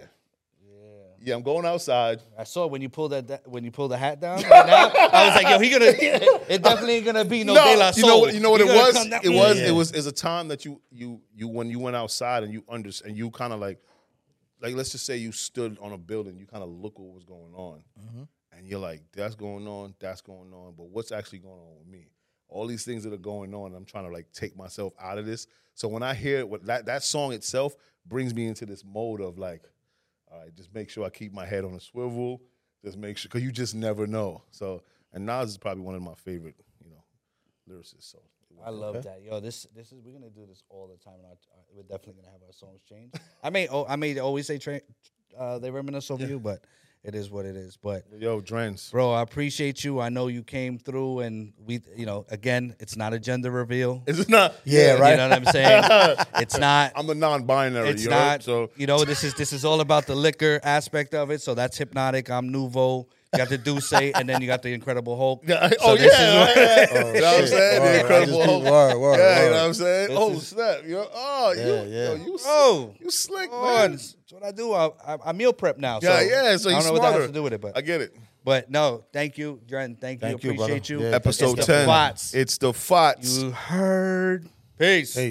[1.20, 2.22] yeah, I'm going outside.
[2.38, 4.42] I saw when you pulled that that- when you pulled the hat down.
[4.44, 5.86] Right now, I was like, yo, he gonna.
[6.50, 8.34] It definitely ain't gonna be no, De La you know what?
[8.34, 8.96] You know what it was?
[9.24, 9.60] It was.
[9.60, 9.68] Yeah.
[9.68, 9.92] It was.
[9.92, 13.18] Is a time that you you you when you went outside and you under and
[13.18, 13.80] you kind of like
[14.62, 16.38] like let's just say you stood on a building.
[16.38, 18.24] You kind of look what was going on, mm-hmm.
[18.58, 21.88] and you're like, that's going on, that's going on, but what's actually going on with
[21.88, 22.08] me?
[22.50, 25.26] All these things that are going on, I'm trying to like take myself out of
[25.26, 25.48] this.
[25.74, 27.76] So when I hear what that that song itself
[28.06, 29.64] brings me into this mode of like,
[30.32, 32.42] all right, just make sure I keep my head on a swivel.
[32.86, 34.44] Just make sure, because you just never know.
[34.52, 37.04] So, and Nas is probably one of my favorite, you know,
[37.70, 38.12] lyricists.
[38.12, 38.20] So,
[38.64, 39.22] I love that.
[39.24, 41.16] Yo, this this is we're gonna do this all the time.
[41.20, 43.14] And our, our- we're definitely gonna have our songs change.
[43.44, 44.82] I may oh, I may always say tra-
[45.38, 46.64] uh, they reminisce over you, but
[47.08, 47.78] it is what it is.
[47.78, 48.90] But yo, Drens.
[48.92, 50.02] bro, I appreciate you.
[50.02, 54.04] I know you came through, and we, you know, again, it's not a gender reveal.
[54.06, 54.56] It's not?
[54.66, 55.12] Yeah, right.
[55.12, 56.18] You know what I'm saying?
[56.36, 56.92] it's not.
[56.96, 57.90] I'm a non-binary.
[57.90, 58.20] It's you know?
[58.20, 58.44] not.
[58.44, 61.42] So you know, this is this is all about the liquor aspect of it.
[61.42, 62.30] So that's Hpnotiq.
[62.30, 63.06] I'm Nuvo.
[63.38, 65.44] You got the D'usse, and then you got the Incredible Hulk.
[65.48, 66.88] Yeah, So oh yeah, this is yeah, what- yeah.
[66.90, 67.82] Oh, you know what I'm oh, saying?
[67.82, 68.64] Word, the Incredible Hulk.
[68.64, 70.08] word, word, yeah, you know what I'm saying?
[70.10, 70.78] This oh is- snap!
[70.88, 72.10] Yo, oh, you, Yeah, yeah.
[72.10, 73.92] Yo, you, Oh, you slick, oh, man.
[73.92, 74.74] that's what I do.
[74.74, 76.00] I, I, I meal prep now.
[76.02, 76.58] Yeah, so yeah.
[76.58, 77.18] So I you don't know what that smarter.
[77.22, 78.16] has to do with it, but I get it.
[78.44, 79.96] but no, thank you, Dren.
[79.96, 80.52] Thank, Thank you.
[80.52, 80.74] you, brother.
[80.74, 81.02] Appreciate you.
[81.10, 81.86] Yeah, Episode It's ten.
[81.86, 82.34] Fots.
[82.34, 83.38] It's the Fots.
[83.38, 84.48] You heard.
[84.80, 85.16] Peace.
[85.16, 85.26] Peace.